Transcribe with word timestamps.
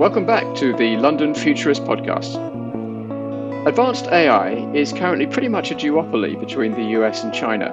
Welcome 0.00 0.24
back 0.24 0.54
to 0.54 0.74
the 0.74 0.96
London 0.96 1.34
Futurist 1.34 1.84
podcast. 1.84 2.34
Advanced 3.66 4.06
AI 4.06 4.54
is 4.72 4.94
currently 4.94 5.26
pretty 5.26 5.48
much 5.48 5.70
a 5.72 5.74
duopoly 5.74 6.40
between 6.40 6.72
the 6.72 6.98
US 6.98 7.22
and 7.22 7.34
China. 7.34 7.68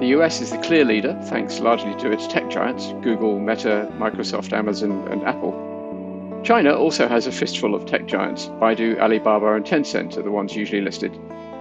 The 0.00 0.08
US 0.08 0.40
is 0.40 0.50
the 0.50 0.58
clear 0.58 0.84
leader, 0.84 1.16
thanks 1.26 1.60
largely 1.60 1.94
to 2.00 2.10
its 2.10 2.26
tech 2.26 2.50
giants 2.50 2.88
Google, 3.04 3.38
Meta, 3.38 3.88
Microsoft, 3.96 4.52
Amazon, 4.52 5.06
and 5.06 5.22
Apple. 5.22 6.40
China 6.42 6.74
also 6.74 7.06
has 7.06 7.28
a 7.28 7.32
fistful 7.32 7.76
of 7.76 7.86
tech 7.86 8.06
giants. 8.06 8.46
Baidu, 8.60 8.98
Alibaba, 8.98 9.54
and 9.54 9.64
Tencent 9.64 10.16
are 10.16 10.22
the 10.22 10.32
ones 10.32 10.56
usually 10.56 10.82
listed. 10.82 11.16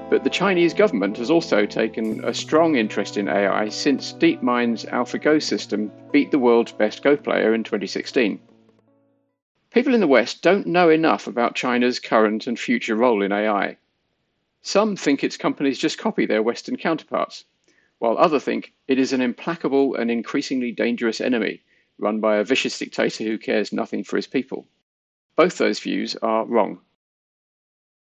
But 0.09 0.23
the 0.23 0.31
Chinese 0.31 0.73
government 0.73 1.17
has 1.17 1.29
also 1.29 1.67
taken 1.67 2.25
a 2.25 2.33
strong 2.33 2.75
interest 2.75 3.17
in 3.17 3.27
AI 3.27 3.69
since 3.69 4.13
DeepMind's 4.13 4.85
AlphaGo 4.85 5.39
system 5.43 5.91
beat 6.11 6.31
the 6.31 6.39
world's 6.39 6.71
best 6.71 7.03
Go 7.03 7.15
player 7.15 7.53
in 7.53 7.63
2016. 7.63 8.39
People 9.77 9.93
in 9.93 9.99
the 9.99 10.07
West 10.07 10.41
don't 10.41 10.65
know 10.65 10.89
enough 10.89 11.27
about 11.27 11.53
China's 11.53 11.99
current 11.99 12.47
and 12.47 12.59
future 12.59 12.95
role 12.95 13.21
in 13.21 13.31
AI. 13.31 13.77
Some 14.63 14.95
think 14.95 15.23
its 15.23 15.37
companies 15.37 15.77
just 15.77 15.99
copy 15.99 16.25
their 16.25 16.41
Western 16.41 16.77
counterparts, 16.77 17.45
while 17.99 18.17
others 18.17 18.43
think 18.43 18.73
it 18.87 18.97
is 18.97 19.13
an 19.13 19.21
implacable 19.21 19.93
and 19.93 20.09
increasingly 20.09 20.71
dangerous 20.71 21.21
enemy 21.21 21.61
run 21.99 22.19
by 22.19 22.37
a 22.37 22.43
vicious 22.43 22.79
dictator 22.79 23.23
who 23.23 23.37
cares 23.37 23.71
nothing 23.71 24.03
for 24.03 24.15
his 24.15 24.25
people. 24.25 24.67
Both 25.35 25.59
those 25.59 25.79
views 25.79 26.15
are 26.23 26.43
wrong. 26.43 26.81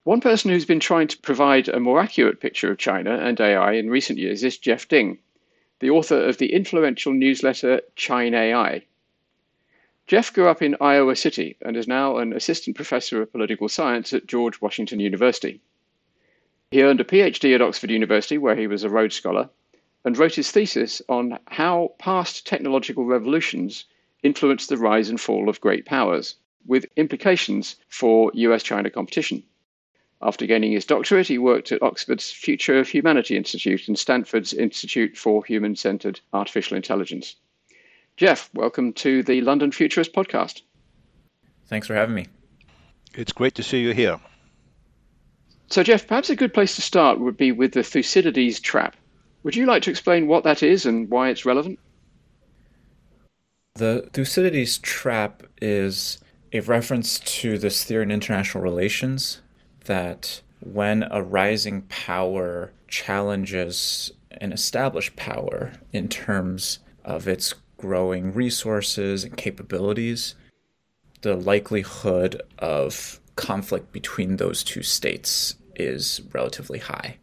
One 0.05 0.23
person 0.23 0.51
who's 0.51 0.65
been 0.65 0.81
trying 0.81 1.09
to 1.09 1.19
provide 1.19 1.69
a 1.69 1.79
more 1.79 2.01
accurate 2.01 2.41
picture 2.41 2.71
of 2.71 2.79
China 2.79 3.19
and 3.19 3.39
AI 3.39 3.73
in 3.73 3.91
recent 3.91 4.19
years 4.19 4.43
is 4.43 4.57
Jeff 4.57 4.89
Ding, 4.89 5.19
the 5.81 5.91
author 5.91 6.25
of 6.25 6.39
the 6.39 6.55
influential 6.55 7.13
newsletter 7.13 7.83
ChinAI, 7.99 8.85
Jeff 10.11 10.33
grew 10.33 10.49
up 10.49 10.61
in 10.61 10.77
Iowa 10.81 11.15
City 11.15 11.57
and 11.63 11.77
is 11.77 11.87
now 11.87 12.17
an 12.17 12.33
assistant 12.33 12.75
professor 12.75 13.23
of 13.23 13.31
political 13.31 13.69
science 13.69 14.13
at 14.13 14.27
George 14.27 14.61
Washington 14.61 14.99
University. 14.99 15.61
He 16.73 16.83
earned 16.83 17.01
a 17.01 17.05
PhD 17.05 17.55
at 17.55 17.63
Oxford 17.63 17.93
University, 17.93 18.37
where 18.37 18.57
he 18.57 18.67
was 18.67 18.83
a 18.83 18.91
Rhodes 18.91 19.15
Scholar, 19.15 19.51
and 20.05 20.19
wrote 20.19 20.35
his 20.35 20.51
thesis 20.51 21.01
on 21.09 21.39
how 21.47 21.95
past 22.01 22.45
technological 22.45 23.05
revolutions 23.05 23.85
influenced 24.25 24.69
the 24.69 24.77
rise 24.77 25.11
and 25.11 25.21
fall 25.21 25.49
of 25.49 25.61
great 25.61 25.87
powers, 25.87 26.35
with 26.67 26.87
implications 26.97 27.77
for 27.87 28.33
US 28.35 28.65
China 28.65 28.91
competition. 28.91 29.45
After 30.21 30.45
gaining 30.45 30.73
his 30.73 30.85
doctorate, 30.85 31.29
he 31.29 31.39
worked 31.39 31.71
at 31.71 31.83
Oxford's 31.83 32.33
Future 32.33 32.81
of 32.81 32.89
Humanity 32.89 33.37
Institute 33.37 33.87
and 33.87 33.97
Stanford's 33.97 34.55
Institute 34.55 35.17
for 35.17 35.45
Human 35.45 35.77
Centered 35.77 36.21
Artificial 36.33 36.77
Intelligence. 36.77 37.37
Jeff, 38.21 38.51
welcome 38.53 38.93
to 38.93 39.23
the 39.23 39.41
London 39.41 39.73
Futurist 39.73 40.13
podcast. 40.13 40.61
Thanks 41.69 41.87
for 41.87 41.95
having 41.95 42.15
me. 42.15 42.27
It's 43.15 43.33
great 43.33 43.55
to 43.55 43.63
see 43.63 43.81
you 43.81 43.95
here. 43.95 44.21
So, 45.69 45.83
Jeff, 45.83 46.07
perhaps 46.07 46.29
a 46.29 46.37
good 46.37 46.53
place 46.53 46.75
to 46.75 46.83
start 46.83 47.19
would 47.19 47.39
be 47.39 47.51
with 47.51 47.73
the 47.73 47.83
Thucydides 47.83 48.61
trap. 48.61 48.95
Would 49.43 49.57
you 49.57 49.65
like 49.65 49.83
to 49.85 49.91
explain 49.91 50.27
what 50.27 50.45
that 50.45 50.63
is 50.63 50.85
and 50.85 51.09
why 51.09 51.31
it's 51.31 51.47
relevant? 51.47 51.79
The 53.77 54.07
Thucydides 54.13 54.77
trap 54.77 55.45
is 55.63 56.19
a 56.53 56.61
reference 56.61 57.21
to 57.21 57.57
this 57.57 57.85
theory 57.85 58.03
in 58.03 58.11
international 58.11 58.63
relations 58.63 59.41
that 59.87 60.43
when 60.61 61.09
a 61.11 61.23
rising 61.23 61.87
power 61.89 62.71
challenges 62.87 64.13
an 64.43 64.53
established 64.53 65.17
power 65.17 65.73
in 65.95 66.07
terms 66.07 66.81
of 67.03 67.27
its 67.27 67.55
growing 67.81 68.33
resources 68.33 69.25
and 69.25 69.37
capabilities, 69.37 70.35
the 71.23 71.35
likelihood 71.35 72.43
of 72.59 73.21
conflict 73.37 73.91
between 73.93 74.37
those 74.37 74.63
two 74.63 74.83
states 74.83 75.55
is 75.77 76.21
relatively 76.33 76.79
high. 76.79 77.17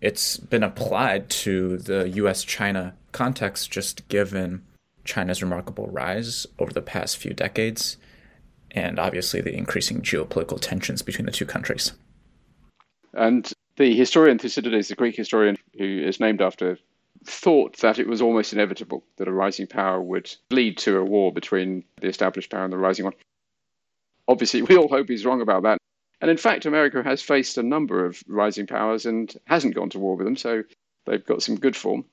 It's 0.00 0.36
been 0.36 0.62
applied 0.62 1.30
to 1.30 1.78
the 1.78 2.08
US 2.10 2.44
China 2.44 2.94
context 3.12 3.70
just 3.70 4.06
given 4.08 4.62
China's 5.04 5.42
remarkable 5.42 5.88
rise 5.88 6.46
over 6.58 6.72
the 6.72 6.82
past 6.82 7.16
few 7.16 7.32
decades 7.32 7.96
and 8.70 8.98
obviously 8.98 9.40
the 9.40 9.56
increasing 9.56 10.00
geopolitical 10.00 10.60
tensions 10.60 11.02
between 11.02 11.26
the 11.26 11.32
two 11.32 11.46
countries. 11.46 11.92
And 13.14 13.50
the 13.76 13.96
historian 13.96 14.38
Thucydides, 14.38 14.88
the 14.88 14.94
Greek 14.94 15.16
historian 15.16 15.56
who 15.76 15.84
is 15.84 16.20
named 16.20 16.40
after 16.40 16.78
thought 17.24 17.78
that 17.78 17.98
it 17.98 18.06
was 18.06 18.22
almost 18.22 18.52
inevitable 18.52 19.04
that 19.16 19.28
a 19.28 19.32
rising 19.32 19.66
power 19.66 20.00
would 20.00 20.34
lead 20.50 20.78
to 20.78 20.98
a 20.98 21.04
war 21.04 21.32
between 21.32 21.84
the 22.00 22.08
established 22.08 22.50
power 22.50 22.64
and 22.64 22.72
the 22.72 22.78
rising 22.78 23.04
one. 23.04 23.14
Obviously, 24.26 24.62
we 24.68 24.76
all 24.76 24.88
hope 24.88 25.08
he's 25.08 25.26
wrong 25.26 25.40
about 25.40 25.62
that. 25.64 25.78
And 26.20 26.30
in 26.30 26.36
fact, 26.36 26.66
America 26.66 27.02
has 27.02 27.22
faced 27.22 27.56
a 27.56 27.62
number 27.62 28.04
of 28.04 28.22
rising 28.26 28.66
powers 28.66 29.06
and 29.06 29.34
hasn't 29.46 29.74
gone 29.74 29.90
to 29.90 29.98
war 29.98 30.16
with 30.16 30.26
them, 30.26 30.36
so 30.36 30.62
they've 31.06 31.24
got 31.24 31.42
some 31.42 31.56
good 31.56 31.76
form. 31.76 32.04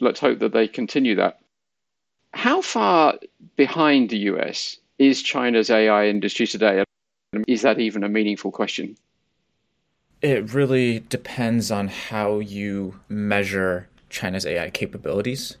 Let's 0.00 0.20
hope 0.20 0.38
that 0.40 0.52
they 0.52 0.66
continue 0.66 1.14
that. 1.16 1.40
How 2.32 2.62
far 2.62 3.18
behind 3.56 4.10
the 4.10 4.18
US 4.18 4.78
is 4.98 5.22
China's 5.22 5.70
AI 5.70 6.08
industry 6.08 6.46
today? 6.46 6.84
Is 7.46 7.62
that 7.62 7.78
even 7.78 8.02
a 8.02 8.08
meaningful 8.08 8.50
question? 8.50 8.96
It 10.22 10.54
really 10.54 11.00
depends 11.00 11.70
on 11.70 11.88
how 11.88 12.38
you 12.38 12.98
measure 13.08 13.88
China's 14.14 14.46
AI 14.46 14.70
capabilities. 14.70 15.58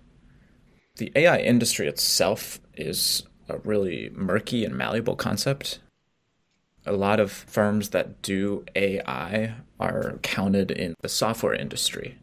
The 0.96 1.10
AI 1.16 1.38
industry 1.38 1.88
itself 1.88 2.60
is 2.74 3.24
a 3.48 3.58
really 3.58 4.10
murky 4.14 4.64
and 4.64 4.76
malleable 4.76 5.16
concept. 5.16 5.80
A 6.86 6.92
lot 6.92 7.18
of 7.18 7.32
firms 7.32 7.88
that 7.90 8.22
do 8.22 8.64
AI 8.76 9.54
are 9.80 10.18
counted 10.22 10.70
in 10.70 10.94
the 11.02 11.08
software 11.08 11.54
industry, 11.54 12.18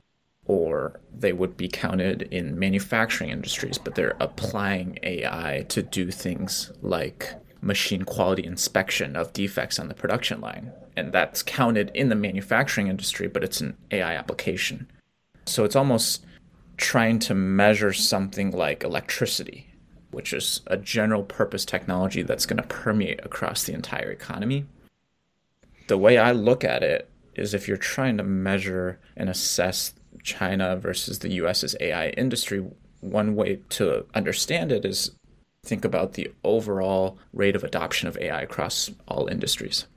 or 0.46 1.02
they 1.14 1.34
would 1.34 1.58
be 1.58 1.68
counted 1.68 2.22
in 2.24 2.58
manufacturing 2.58 3.30
industries, 3.30 3.78
but 3.78 3.96
they're 3.96 4.16
applying 4.22 5.00
AI 5.04 5.66
to 5.68 5.84
do 5.84 6.12
things 6.12 6.72
like 6.82 7.34
machine 7.62 8.04
quality 8.04 8.46
inspection 8.46 9.16
of 9.18 9.34
defects 9.34 9.80
on 9.80 9.90
the 9.90 9.94
production 9.94 10.40
line. 10.40 10.72
And 10.96 11.12
that's 11.12 11.44
counted 11.44 11.92
in 11.94 12.08
the 12.08 12.16
manufacturing 12.16 12.88
industry, 12.88 13.28
but 13.28 13.44
it's 13.44 13.60
an 13.60 13.76
AI 13.92 14.16
application. 14.16 14.88
So 15.46 15.64
it's 15.64 15.76
almost 15.76 16.26
trying 16.78 17.20
to 17.20 17.36
measure 17.36 17.94
something 17.94 18.52
like 18.52 18.84
electricity, 18.84 19.68
which 20.12 20.34
is 20.34 20.62
a 20.68 20.78
general 20.78 21.24
purpose 21.24 21.66
technology 21.66 22.22
that's 22.22 22.46
going 22.46 22.62
to 22.62 22.68
permeate 22.68 23.24
across 23.24 23.64
the 23.64 23.74
entire 23.74 24.12
economy. 24.12 24.66
The 25.88 25.98
way 25.98 26.18
I 26.18 26.32
look 26.32 26.64
at 26.64 26.84
it 26.84 27.10
is 27.36 27.54
if 27.54 27.68
you're 27.68 27.78
trying 27.78 28.18
to 28.18 28.24
measure 28.24 29.00
and 29.16 29.30
assess 29.30 29.94
China 30.24 30.76
versus 30.76 31.20
the 31.20 31.34
US's 31.34 31.76
AI 31.80 32.10
industry, 32.10 32.66
one 33.00 33.36
way 33.36 33.60
to 33.70 34.06
understand 34.14 34.72
it 34.72 34.86
is 34.86 35.12
think 35.64 35.86
about 35.86 36.14
the 36.14 36.32
overall 36.44 37.18
rate 37.34 37.56
of 37.56 37.64
adoption 37.64 38.08
of 38.08 38.18
AI 38.18 38.42
across 38.42 38.90
all 39.08 39.28
industries. 39.28 39.88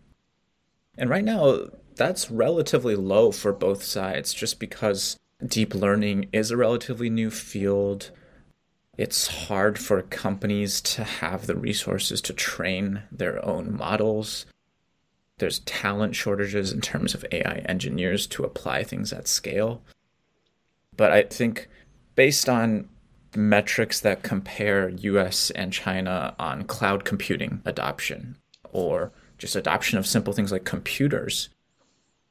And 0.97 1.11
right 1.11 1.25
now, 1.25 1.67
that's 1.97 2.31
relatively 2.31 2.97
low 2.97 3.33
for 3.33 3.53
both 3.53 3.83
sides 3.83 4.35
just 4.35 4.61
because 4.61 5.17
deep 5.47 5.75
learning 5.75 6.29
is 6.33 6.51
a 6.51 6.57
relatively 6.57 7.11
new 7.11 7.31
field. 7.31 8.11
It's 8.97 9.27
hard 9.27 9.79
for 9.79 10.03
companies 10.03 10.81
to 10.83 11.05
have 11.05 11.47
the 11.47 11.57
resources 11.57 12.21
to 12.23 12.33
train 12.33 13.03
their 13.11 13.45
own 13.45 13.77
models. 13.77 14.47
There's 15.39 15.59
talent 15.61 16.15
shortages 16.15 16.73
in 16.73 16.81
terms 16.81 17.15
of 17.15 17.25
AI 17.33 17.65
engineers 17.67 18.27
to 18.29 18.45
apply 18.45 18.85
things 18.85 19.13
at 19.13 19.27
scale. 19.27 19.83
But 20.97 21.11
I 21.11 21.23
think 21.25 21.69
based 22.15 22.49
on 22.49 22.89
metrics 23.37 23.99
that 24.01 24.23
compare 24.23 24.91
US 24.91 25.51
and 25.51 25.73
China 25.73 26.37
on 26.39 26.63
cloud 26.65 27.05
computing 27.05 27.63
adoption 27.65 28.37
or 28.73 29.13
just 29.39 29.57
adoption 29.57 29.99
of 29.99 30.07
simple 30.07 30.33
things 30.33 30.53
like 30.53 30.65
computers, 30.65 31.49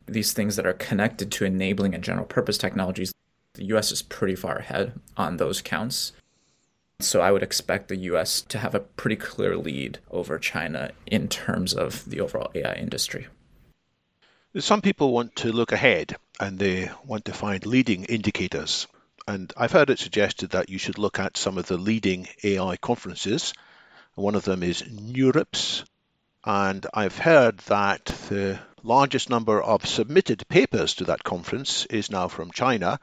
these 0.06 0.34
things 0.34 0.56
that 0.56 0.66
are 0.66 0.74
connected 0.74 1.32
to 1.32 1.46
enabling 1.46 1.96
and 1.96 2.04
general 2.04 2.26
purpose 2.26 2.58
technologies, 2.58 3.14
the 3.54 3.66
US 3.66 3.92
is 3.92 4.02
pretty 4.02 4.36
far 4.36 4.58
ahead 4.58 5.00
on 5.16 5.38
those 5.38 5.62
counts. 5.62 6.12
So 7.00 7.22
I 7.22 7.32
would 7.32 7.44
expect 7.44 7.90
the 7.90 7.98
US 7.98 8.42
to 8.42 8.58
have 8.58 8.76
a 8.76 8.80
pretty 8.80 9.16
clear 9.16 9.58
lead 9.58 10.00
over 10.10 10.40
China 10.40 10.92
in 11.06 11.28
terms 11.28 11.74
of 11.74 12.10
the 12.10 12.22
overall 12.22 12.52
AI 12.56 12.74
industry. 12.76 13.28
Some 14.58 14.82
people 14.82 15.12
want 15.12 15.36
to 15.38 15.52
look 15.52 15.72
ahead 15.72 16.16
and 16.40 16.60
they 16.60 16.90
want 17.06 17.26
to 17.26 17.34
find 17.34 17.66
leading 17.66 18.06
indicators. 18.06 18.88
And 19.28 19.52
I've 19.58 19.72
heard 19.72 19.90
it 19.90 20.00
suggested 20.00 20.52
that 20.52 20.70
you 20.70 20.78
should 20.78 20.98
look 20.98 21.20
at 21.20 21.38
some 21.38 21.58
of 21.58 21.66
the 21.66 21.78
leading 21.78 22.28
AI 22.44 22.78
conferences. 22.78 23.54
One 24.16 24.36
of 24.36 24.44
them 24.44 24.62
is 24.62 24.84
NeurIPS. 24.84 25.84
And 26.46 26.86
I've 26.94 27.18
heard 27.18 27.58
that 27.60 28.06
the 28.30 28.60
largest 28.83 29.30
number 29.30 29.62
of 29.62 29.88
submitted 29.88 30.47
papers 30.50 30.95
to 30.95 31.06
that 31.06 31.24
conference 31.24 31.85
is 31.88 32.12
now 32.12 32.27
from 32.27 32.51
China, 32.51 33.00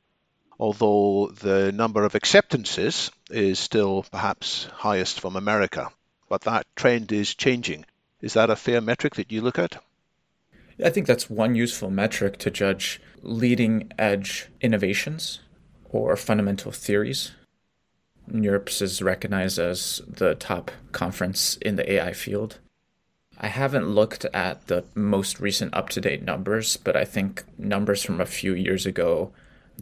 although 0.59 1.29
the 1.29 1.73
number 1.73 2.05
of 2.05 2.15
acceptances 2.15 3.11
is 3.31 3.59
still 3.59 4.05
perhaps 4.13 4.65
highest 4.67 5.21
from 5.21 5.37
America. 5.37 5.91
but 6.31 6.43
that 6.43 6.65
trend 6.77 7.11
is 7.11 7.35
changing. 7.35 7.85
Is 8.21 8.35
that 8.35 8.51
a 8.51 8.57
fair 8.57 8.81
metric 8.81 9.17
that 9.17 9.33
you 9.33 9.43
look 9.43 9.59
at? 9.59 9.83
I 10.83 10.89
think 10.89 11.07
that's 11.07 11.29
one 11.29 11.55
useful 11.57 11.91
metric 11.91 12.39
to 12.39 12.51
judge 12.51 13.01
leading 13.23 13.91
edge 13.99 14.49
innovations 14.61 15.41
or 15.91 16.17
fundamental 16.17 16.71
theories. 16.71 17.33
NeurIPS 18.31 18.81
is 18.81 19.03
recognized 19.03 19.59
as 19.59 20.01
the 20.07 20.37
top 20.37 20.71
conference 20.93 21.57
in 21.57 21.75
the 21.75 21.93
AI 21.95 22.13
field. 22.13 22.59
I 23.43 23.49
haven't 23.49 23.89
looked 23.89 24.27
at 24.27 24.67
the 24.67 24.85
most 24.95 25.41
recent 25.41 25.75
up 25.75 25.89
to 25.91 26.01
date 26.01 26.23
numbers, 26.23 26.77
but 26.77 26.95
I 26.95 27.07
think 27.07 27.43
numbers 27.57 28.03
from 28.03 28.21
a 28.21 28.27
few 28.27 28.53
years 28.53 28.85
ago, 28.85 29.33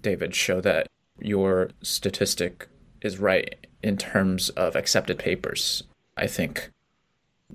David, 0.00 0.32
show 0.37 0.60
that 0.60 0.87
your 1.19 1.70
statistic 1.82 2.69
is 3.02 3.19
right 3.19 3.66
in 3.82 3.96
terms 3.96 4.49
of 4.50 4.76
accepted 4.76 5.19
papers. 5.19 5.82
I 6.16 6.28
think 6.28 6.70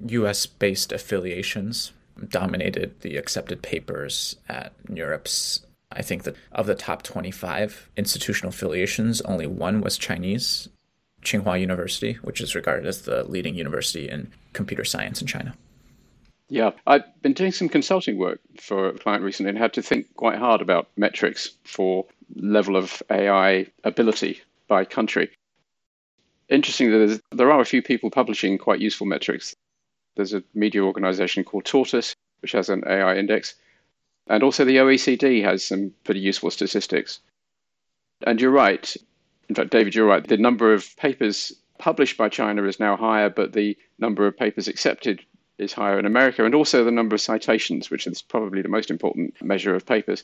US 0.08 0.46
based 0.46 0.92
affiliations 0.92 1.94
dominated 2.28 3.00
the 3.00 3.16
accepted 3.16 3.62
papers 3.62 4.36
at 4.50 4.74
NeurIPS. 4.88 5.62
I 5.90 6.02
think 6.02 6.24
that 6.24 6.36
of 6.52 6.66
the 6.66 6.76
top 6.76 7.04
25 7.04 7.90
institutional 7.96 8.50
affiliations, 8.50 9.22
only 9.22 9.48
one 9.48 9.80
was 9.80 9.98
Chinese, 9.98 10.68
Tsinghua 11.22 11.62
University, 11.62 12.14
which 12.24 12.42
is 12.42 12.56
regarded 12.56 12.86
as 12.86 13.04
the 13.04 13.24
leading 13.24 13.56
university 13.56 14.10
in 14.10 14.34
computer 14.52 14.84
science 14.84 15.22
in 15.22 15.28
China. 15.28 15.56
Yeah, 16.54 16.74
I've 16.86 17.20
been 17.24 17.34
doing 17.34 17.52
some 17.52 17.68
consulting 17.68 18.20
work 18.20 18.40
for 18.62 18.90
a 18.90 19.00
client 19.00 19.24
recently 19.24 19.50
and 19.50 19.58
had 19.58 19.74
to 19.74 19.82
think 19.82 20.14
quite 20.14 20.38
hard 20.38 20.62
about 20.62 20.88
metrics 20.96 21.50
for 21.64 22.06
level 22.36 22.76
of 22.76 23.02
AI 23.10 23.66
ability 23.84 24.40
by 24.68 24.86
country. 24.86 25.32
Interestingly, 26.50 27.20
there 27.32 27.52
are 27.52 27.60
a 27.60 27.66
few 27.66 27.82
people 27.82 28.12
publishing 28.12 28.60
quite 28.60 28.80
useful 28.80 29.08
metrics. 29.08 29.56
There's 30.16 30.36
a 30.36 30.44
media 30.54 30.84
organization 30.84 31.44
called 31.44 31.66
Tortoise, 31.66 32.16
which 32.44 32.52
has 32.52 32.70
an 32.70 32.84
AI 32.86 33.16
index. 33.16 33.56
And 34.28 34.44
also 34.44 34.64
the 34.64 34.78
OECD 34.78 35.44
has 35.44 35.66
some 35.66 35.92
pretty 36.04 36.20
useful 36.20 36.52
statistics. 36.52 37.20
And 38.28 38.40
you're 38.40 38.52
right. 38.52 38.96
In 39.50 39.56
fact, 39.56 39.72
David, 39.72 39.96
you're 39.96 40.06
right. 40.06 40.28
The 40.28 40.38
number 40.38 40.72
of 40.72 40.96
papers 40.98 41.52
published 41.80 42.16
by 42.16 42.30
China 42.30 42.64
is 42.66 42.80
now 42.80 42.96
higher, 42.96 43.32
but 43.32 43.54
the 43.54 43.76
number 43.98 44.28
of 44.28 44.38
papers 44.38 44.68
accepted 44.68 45.26
is 45.58 45.74
higher 45.74 46.00
in 46.00 46.06
America, 46.06 46.46
and 46.46 46.56
also 46.56 46.84
the 46.84 46.92
number 46.92 47.16
of 47.16 47.22
citations, 47.22 47.90
which 47.90 48.08
is 48.08 48.22
probably 48.22 48.62
the 48.62 48.70
most 48.70 48.90
important 48.90 49.42
measure 49.42 49.76
of 49.76 49.86
papers. 49.86 50.24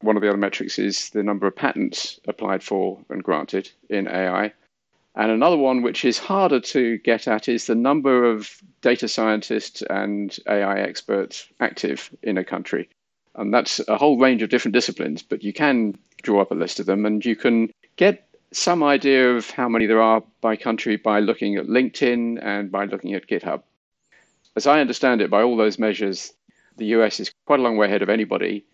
One 0.00 0.16
of 0.16 0.22
the 0.22 0.28
other 0.28 0.38
metrics 0.38 0.78
is 0.78 1.10
the 1.10 1.22
number 1.22 1.46
of 1.46 1.56
patents 1.56 2.20
applied 2.28 2.62
for 2.62 3.04
and 3.08 3.22
granted 3.22 3.70
in 3.88 4.08
AI. 4.08 4.52
And 5.14 5.30
another 5.30 5.56
one, 5.56 5.80
which 5.80 6.04
is 6.04 6.18
harder 6.18 6.60
to 6.60 6.98
get 6.98 7.26
at, 7.26 7.48
is 7.48 7.66
the 7.66 7.74
number 7.74 8.30
of 8.30 8.60
data 8.82 9.08
scientists 9.08 9.82
and 9.88 10.36
AI 10.46 10.80
experts 10.80 11.48
active 11.58 12.10
in 12.22 12.36
a 12.36 12.44
country. 12.44 12.90
And 13.34 13.52
that's 13.52 13.80
a 13.88 13.96
whole 13.96 14.18
range 14.18 14.42
of 14.42 14.50
different 14.50 14.74
disciplines, 14.74 15.22
but 15.22 15.42
you 15.42 15.54
can 15.54 15.96
draw 16.22 16.42
up 16.42 16.50
a 16.50 16.54
list 16.54 16.80
of 16.80 16.86
them 16.86 17.06
and 17.06 17.24
you 17.24 17.36
can 17.36 17.70
get 17.96 18.28
some 18.52 18.82
idea 18.82 19.34
of 19.34 19.50
how 19.50 19.68
many 19.68 19.86
there 19.86 20.00
are 20.00 20.22
by 20.40 20.56
country 20.56 20.96
by 20.96 21.20
looking 21.20 21.56
at 21.56 21.66
LinkedIn 21.66 22.38
and 22.42 22.70
by 22.70 22.84
looking 22.84 23.14
at 23.14 23.26
GitHub. 23.26 23.62
As 24.56 24.66
I 24.66 24.80
understand 24.80 25.20
it, 25.20 25.30
by 25.30 25.42
all 25.42 25.56
those 25.56 25.78
measures, 25.78 26.32
the 26.78 26.86
US 26.96 27.20
is 27.20 27.30
quite 27.44 27.60
a 27.60 27.62
long 27.62 27.76
way 27.76 27.86
ahead 27.86 28.02
of 28.02 28.08
anybody. 28.08 28.64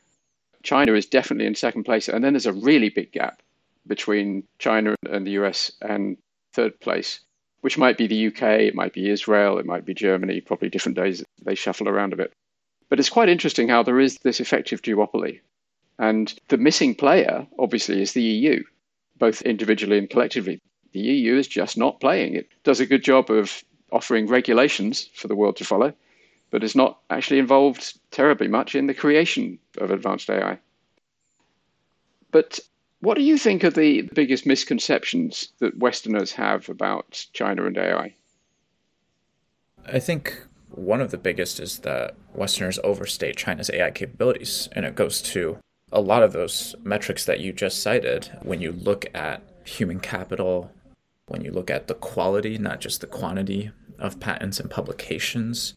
China 0.62 0.94
is 0.94 1.06
definitely 1.06 1.46
in 1.46 1.56
second 1.56 1.82
place. 1.82 2.08
And 2.08 2.22
then 2.22 2.34
there's 2.34 2.46
a 2.46 2.52
really 2.52 2.88
big 2.88 3.10
gap 3.10 3.42
between 3.86 4.44
China 4.58 4.94
and 5.10 5.26
the 5.26 5.32
US 5.32 5.72
and 5.82 6.16
third 6.52 6.78
place, 6.80 7.20
which 7.62 7.78
might 7.78 7.98
be 7.98 8.06
the 8.06 8.28
UK, 8.28 8.42
it 8.42 8.74
might 8.76 8.92
be 8.92 9.10
Israel, 9.10 9.58
it 9.58 9.66
might 9.66 9.84
be 9.84 9.92
Germany, 9.92 10.40
probably 10.40 10.68
different 10.68 10.96
days 10.96 11.24
they 11.42 11.56
shuffle 11.56 11.88
around 11.88 12.12
a 12.12 12.16
bit. 12.16 12.32
But 12.88 13.00
it's 13.00 13.10
quite 13.10 13.28
interesting 13.28 13.68
how 13.68 13.82
there 13.82 13.98
is 13.98 14.18
this 14.18 14.38
effective 14.38 14.82
duopoly. 14.82 15.40
And 15.98 16.32
the 16.48 16.58
missing 16.58 16.94
player, 16.94 17.46
obviously, 17.58 18.02
is 18.02 18.12
the 18.12 18.22
EU, 18.22 18.62
both 19.18 19.42
individually 19.42 19.98
and 19.98 20.08
collectively. 20.08 20.60
The 20.92 21.00
EU 21.00 21.36
is 21.36 21.48
just 21.48 21.76
not 21.76 22.00
playing. 22.00 22.34
It 22.34 22.48
does 22.62 22.80
a 22.80 22.86
good 22.86 23.02
job 23.02 23.30
of 23.30 23.64
offering 23.92 24.26
regulations 24.26 25.08
for 25.14 25.28
the 25.28 25.36
world 25.36 25.56
to 25.56 25.64
follow, 25.64 25.92
but 26.50 26.64
is 26.64 26.74
not 26.74 26.98
actually 27.10 27.38
involved 27.38 27.98
terribly 28.10 28.48
much 28.48 28.74
in 28.74 28.86
the 28.86 28.94
creation 28.94 29.58
of 29.78 29.90
advanced 29.90 30.28
AI. 30.30 30.58
But 32.30 32.58
what 33.00 33.16
do 33.16 33.22
you 33.22 33.36
think 33.36 33.64
are 33.64 33.70
the 33.70 34.02
biggest 34.14 34.46
misconceptions 34.46 35.48
that 35.58 35.76
Westerners 35.78 36.32
have 36.32 36.68
about 36.68 37.26
China 37.32 37.66
and 37.66 37.76
AI? 37.76 38.14
I 39.86 39.98
think 39.98 40.46
one 40.70 41.00
of 41.00 41.10
the 41.10 41.18
biggest 41.18 41.60
is 41.60 41.80
that 41.80 42.14
Westerners 42.34 42.78
overstate 42.84 43.36
China's 43.36 43.70
AI 43.70 43.90
capabilities, 43.90 44.68
and 44.72 44.84
it 44.84 44.94
goes 44.94 45.20
to 45.22 45.58
a 45.90 46.00
lot 46.00 46.22
of 46.22 46.32
those 46.32 46.74
metrics 46.82 47.24
that 47.26 47.40
you 47.40 47.52
just 47.52 47.82
cited. 47.82 48.30
When 48.42 48.60
you 48.60 48.72
look 48.72 49.04
at 49.14 49.42
human 49.64 50.00
capital, 50.00 50.72
when 51.26 51.44
you 51.44 51.50
look 51.50 51.70
at 51.70 51.88
the 51.88 51.94
quality, 51.94 52.56
not 52.56 52.80
just 52.80 53.00
the 53.00 53.06
quantity 53.06 53.70
of 54.02 54.20
patents 54.20 54.60
and 54.60 54.68
publications, 54.68 55.74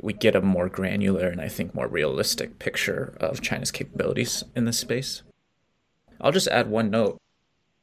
we 0.00 0.12
get 0.12 0.36
a 0.36 0.40
more 0.40 0.68
granular 0.68 1.26
and 1.26 1.40
I 1.40 1.48
think 1.48 1.74
more 1.74 1.88
realistic 1.88 2.58
picture 2.58 3.16
of 3.20 3.42
China's 3.42 3.72
capabilities 3.72 4.44
in 4.54 4.64
this 4.64 4.78
space. 4.78 5.22
I'll 6.20 6.32
just 6.32 6.48
add 6.48 6.70
one 6.70 6.90
note. 6.90 7.20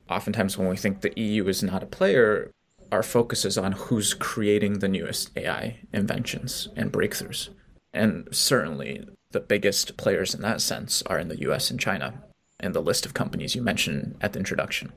Oftentimes, 0.09 0.57
when 0.57 0.69
we 0.69 0.77
think 0.77 1.01
the 1.01 1.19
EU 1.19 1.47
is 1.47 1.61
not 1.61 1.83
a 1.83 1.87
player, 1.87 2.51
our 2.91 3.03
focus 3.03 3.43
is 3.43 3.57
on 3.57 3.73
who's 3.73 4.13
creating 4.13 4.79
the 4.79 4.87
newest 4.87 5.31
AI 5.37 5.79
inventions 5.91 6.69
and 6.75 6.91
breakthroughs. 6.91 7.49
And 7.93 8.27
certainly, 8.31 9.07
the 9.31 9.39
biggest 9.39 9.97
players 9.97 10.33
in 10.33 10.41
that 10.41 10.61
sense 10.61 11.01
are 11.03 11.19
in 11.19 11.27
the 11.27 11.41
US 11.49 11.69
and 11.69 11.79
China, 11.79 12.23
and 12.59 12.73
the 12.73 12.81
list 12.81 13.05
of 13.05 13.13
companies 13.13 13.55
you 13.55 13.61
mentioned 13.61 14.15
at 14.21 14.33
the 14.33 14.39
introduction. 14.39 14.93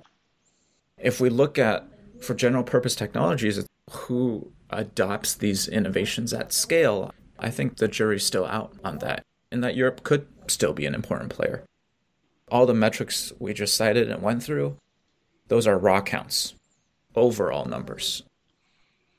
If 0.98 1.20
we 1.20 1.30
look 1.30 1.58
at, 1.58 1.86
for 2.20 2.34
general 2.34 2.64
purpose 2.64 2.94
technologies, 2.94 3.64
who 3.90 4.52
adopts 4.70 5.34
these 5.34 5.68
innovations 5.68 6.32
at 6.32 6.52
scale, 6.52 7.12
I 7.38 7.50
think 7.50 7.76
the 7.76 7.88
jury's 7.88 8.24
still 8.24 8.46
out 8.46 8.72
on 8.84 8.98
that, 8.98 9.24
and 9.50 9.62
that 9.62 9.76
Europe 9.76 10.02
could 10.02 10.26
still 10.46 10.72
be 10.72 10.86
an 10.86 10.94
important 10.94 11.30
player 11.30 11.64
all 12.50 12.66
the 12.66 12.74
metrics 12.74 13.32
we 13.38 13.52
just 13.52 13.74
cited 13.74 14.10
and 14.10 14.22
went 14.22 14.42
through, 14.42 14.76
those 15.48 15.66
are 15.66 15.78
raw 15.78 16.00
counts, 16.00 16.54
overall 17.14 17.64
numbers. 17.64 18.22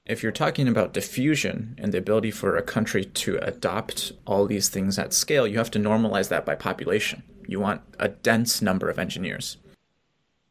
If 0.06 0.24
you're 0.24 0.32
talking 0.32 0.68
about 0.68 0.94
diffusion 0.94 1.76
and 1.78 1.92
the 1.92 2.00
ability 2.00 2.32
for 2.32 2.58
a 2.58 2.64
country 2.64 3.06
to 3.06 3.38
adopt 3.38 4.12
all 4.26 4.48
these 4.48 4.70
things 4.70 4.98
at 4.98 5.14
scale, 5.14 5.46
you 5.46 5.58
have 5.60 5.72
to 5.72 5.80
normalize 5.80 6.30
that 6.30 6.46
by 6.46 6.56
population. 6.56 7.24
You 7.48 7.60
want 7.60 7.82
a 8.00 8.10
dense 8.10 8.62
number 8.62 8.90
of 8.90 8.98
engineers. 8.98 9.58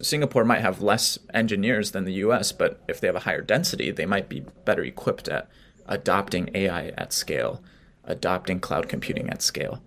Singapore 0.00 0.44
might 0.44 0.60
have 0.60 0.80
less 0.80 1.18
engineers 1.34 1.90
than 1.90 2.04
the 2.04 2.14
US, 2.24 2.52
but 2.52 2.80
if 2.88 3.00
they 3.00 3.08
have 3.08 3.16
a 3.16 3.20
higher 3.20 3.42
density, 3.42 3.90
they 3.90 4.06
might 4.06 4.28
be 4.28 4.44
better 4.64 4.82
equipped 4.82 5.28
at 5.28 5.48
adopting 5.86 6.50
AI 6.54 6.88
at 6.96 7.12
scale, 7.12 7.62
adopting 8.04 8.60
cloud 8.60 8.88
computing 8.88 9.28
at 9.28 9.42
scale. 9.42 9.82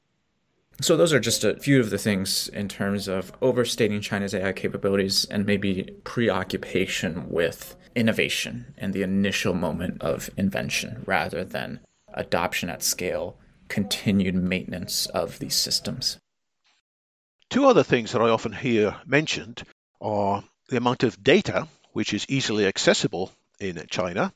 So 0.82 0.98
those 0.98 1.14
are 1.14 1.20
just 1.20 1.44
a 1.44 1.56
few 1.60 1.80
of 1.80 1.92
the 1.92 1.98
things 1.98 2.50
in 2.50 2.68
terms 2.68 3.08
of 3.08 3.32
overstating 3.42 4.02
China's 4.02 4.34
AI 4.34 4.52
capabilities 4.52 5.26
and 5.26 5.46
maybe 5.46 5.96
preoccupation 6.04 7.30
with 7.30 7.76
innovation 7.96 8.74
and 8.78 8.94
the 8.94 9.04
initial 9.04 9.54
moment 9.54 10.02
of 10.02 10.30
invention 10.38 11.04
rather 11.06 11.44
than 11.44 11.82
adoption 12.14 12.70
at 12.70 12.84
scale, 12.84 13.38
continued 13.68 14.36
maintenance 14.36 15.06
of 15.08 15.40
these 15.40 15.56
systems. 15.56 16.18
Two 17.50 17.68
other 17.68 17.84
things 17.84 18.12
that 18.12 18.22
I 18.22 18.30
often 18.30 18.54
hear 18.54 18.96
mentioned 19.06 19.64
are 20.02 20.44
the 20.70 20.78
amount 20.78 21.04
of 21.04 21.24
data 21.24 21.68
which 21.94 22.14
is 22.14 22.26
easily 22.28 22.66
accessible 22.66 23.32
in 23.60 23.86
China, 23.90 24.34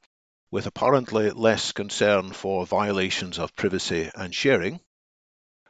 with 0.52 0.68
apparently 0.68 1.32
less 1.32 1.72
concern 1.72 2.32
for 2.32 2.66
violations 2.66 3.40
of 3.40 3.56
privacy 3.56 4.10
and 4.16 4.34
sharing, 4.34 4.80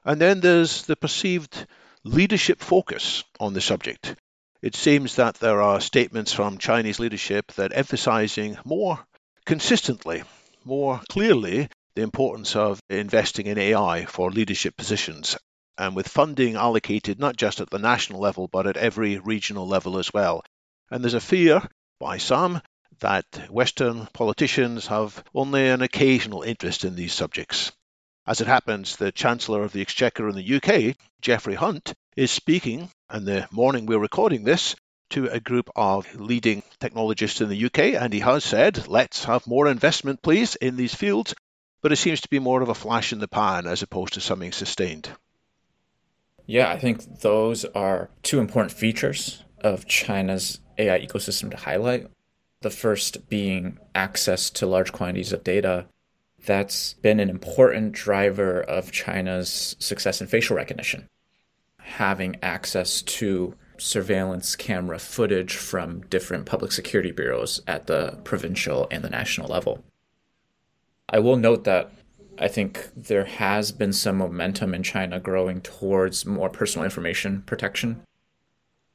and 0.04 0.20
then 0.22 0.42
there's 0.42 0.84
the 0.84 0.96
perceived 0.96 1.66
leadership 2.04 2.60
focus 2.60 3.24
on 3.40 3.54
the 3.54 3.62
subject. 3.62 4.16
It 4.62 4.76
seems 4.76 5.16
that 5.16 5.36
there 5.36 5.62
are 5.62 5.80
statements 5.82 6.34
from 6.34 6.58
Chinese 6.58 7.00
leadership 7.00 7.52
that 7.54 7.76
emphasizing 7.76 8.58
more 8.66 9.00
consistently, 9.46 10.24
more 10.64 11.02
clearly, 11.10 11.70
the 11.96 12.02
importance 12.02 12.56
of 12.56 12.80
investing 12.90 13.48
in 13.48 13.58
AI 13.58 14.06
for 14.06 14.32
leadership 14.32 14.76
positions, 14.76 15.38
and 15.78 15.96
with 15.96 16.08
funding 16.08 16.56
allocated 16.56 17.20
not 17.20 17.36
just 17.36 17.60
at 17.60 17.70
the 17.70 17.80
national 17.80 18.20
level 18.20 18.48
but 18.48 18.68
at 18.68 18.78
every 18.78 19.18
regional 19.18 19.68
level 19.68 19.98
as 19.98 20.14
well. 20.14 20.44
And 20.90 21.04
there's 21.04 21.14
a 21.14 21.22
fear 21.22 21.68
by 22.00 22.18
some 22.18 22.62
that 23.00 23.26
Western 23.50 24.08
politicians 24.14 24.88
have 24.88 25.24
only 25.34 25.68
an 25.68 25.82
occasional 25.82 26.44
interest 26.44 26.86
in 26.86 26.96
these 26.96 27.14
subjects. 27.14 27.72
As 28.28 28.42
it 28.42 28.48
happens, 28.48 28.96
the 28.96 29.12
Chancellor 29.12 29.64
of 29.64 29.72
the 29.72 29.82
Exchequer 29.82 30.28
in 30.30 30.36
the 30.36 30.56
UK, 30.56 30.96
Jeremy 31.22 31.56
Hunt, 31.56 31.94
is 32.16 32.32
speaking, 32.32 32.90
and 33.10 33.26
the 33.26 33.48
morning 33.52 33.86
we're 33.86 34.00
recording 34.00 34.44
this, 34.44 34.76
to 35.12 35.28
a 35.28 35.40
group 35.40 35.70
of 35.76 36.14
leading 36.16 36.64
technologists 36.80 37.42
in 37.42 37.50
the 37.50 37.66
UK, 37.66 38.02
and 38.02 38.12
he 38.12 38.22
has 38.22 38.44
said, 38.44 38.88
let's 38.88 39.26
have 39.26 39.46
more 39.46 39.68
investment, 39.68 40.22
please, 40.22 40.56
in 40.56 40.76
these 40.76 40.96
fields. 40.96 41.36
But 41.82 41.92
it 41.92 41.98
seems 41.98 42.22
to 42.22 42.30
be 42.30 42.40
more 42.40 42.62
of 42.62 42.70
a 42.70 42.74
flash 42.74 43.14
in 43.14 43.20
the 43.20 43.28
pan 43.28 43.68
as 43.68 43.84
opposed 43.84 44.14
to 44.14 44.22
something 44.22 44.52
sustained. 44.52 45.10
Yeah, 46.48 46.70
I 46.70 46.78
think 46.78 47.22
those 47.22 47.66
are 47.66 48.10
two 48.22 48.40
important 48.40 48.72
features 48.72 49.44
of 49.62 49.88
China's 49.88 50.60
AI 50.78 51.00
ecosystem 51.00 51.50
to 51.52 51.58
highlight. 51.58 52.08
The 52.62 52.70
first 52.70 53.30
being 53.30 53.80
access 53.94 54.50
to 54.52 54.66
large 54.66 54.92
quantities 54.92 55.34
of 55.34 55.44
data. 55.44 55.88
That's 56.46 56.94
been 56.94 57.20
an 57.20 57.30
important 57.30 57.94
driver 57.94 58.62
of 58.62 58.92
China's 58.92 59.76
success 59.80 60.22
in 60.22 60.28
facial 60.28 60.56
recognition. 60.56 61.08
Having 61.80 62.38
access 62.44 63.02
to 63.02 63.56
surveillance 63.78 64.56
camera 64.56 65.00
footage 65.00 65.56
from 65.56 66.02
different 66.02 66.46
public 66.46 66.72
security 66.72 67.12
bureaus 67.12 67.62
at 67.68 67.88
the 67.88 68.20
provincial 68.24 68.88
and 68.92 69.04
the 69.04 69.10
national 69.10 69.48
level. 69.48 69.84
I 71.10 71.20
will 71.20 71.38
note 71.38 71.64
that 71.66 71.92
I 72.38 72.48
think 72.48 72.90
there 72.96 73.26
has 73.26 73.72
been 73.72 73.94
some 73.94 74.18
momentum 74.18 74.74
in 74.74 74.84
China 74.84 75.20
growing 75.20 75.62
towards 75.62 76.26
more 76.26 76.50
personal 76.50 76.84
information 76.84 77.44
protection. 77.44 78.04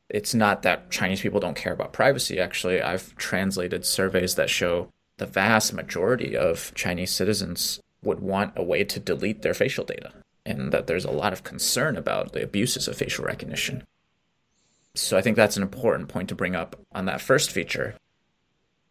It's 0.09 0.35
not 0.35 0.63
that 0.63 0.91
Chinese 0.91 1.21
people 1.21 1.41
don't 1.41 1.57
care 1.57 1.73
about 1.73 1.93
privacy. 1.93 2.39
Actually, 2.39 2.83
I've 2.83 3.15
translated 3.17 3.87
surveys 3.87 4.35
that 4.35 4.51
show 4.51 4.89
the 5.19 5.27
vast 5.27 5.73
majority 5.73 6.37
of 6.37 6.73
Chinese 6.75 7.13
citizens 7.13 7.81
would 8.03 8.21
want 8.21 8.53
a 8.57 8.63
way 8.63 8.85
to 8.85 8.99
delete 8.99 9.43
their 9.43 9.55
facial 9.55 9.85
data, 9.85 10.13
and 10.45 10.73
that 10.73 10.87
there's 10.87 11.05
a 11.05 11.11
lot 11.11 11.33
of 11.33 11.45
concern 11.45 11.97
about 11.97 12.33
the 12.33 12.43
abuses 12.43 12.89
of 12.89 12.97
facial 12.97 13.25
recognition. 13.25 13.87
So 14.95 15.17
I 15.17 15.23
think 15.23 15.37
that's 15.37 15.57
an 15.57 15.63
important 15.63 16.09
point 16.09 16.29
to 16.31 16.35
bring 16.35 16.57
up 16.57 16.77
on 16.93 17.05
that 17.05 17.21
first 17.21 17.53
feature. 17.53 17.95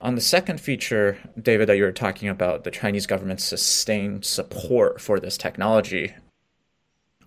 On 0.02 0.16
the 0.16 0.22
second 0.22 0.62
feature, 0.62 1.18
David, 1.42 1.68
that 1.68 1.76
you 1.76 1.84
were 1.84 1.92
talking 1.92 2.30
about, 2.30 2.64
the 2.64 2.72
Chinese 2.72 3.06
government's 3.06 3.44
sustained 3.44 4.24
support 4.24 5.02
for 5.02 5.20
this 5.20 5.38
technology, 5.38 6.14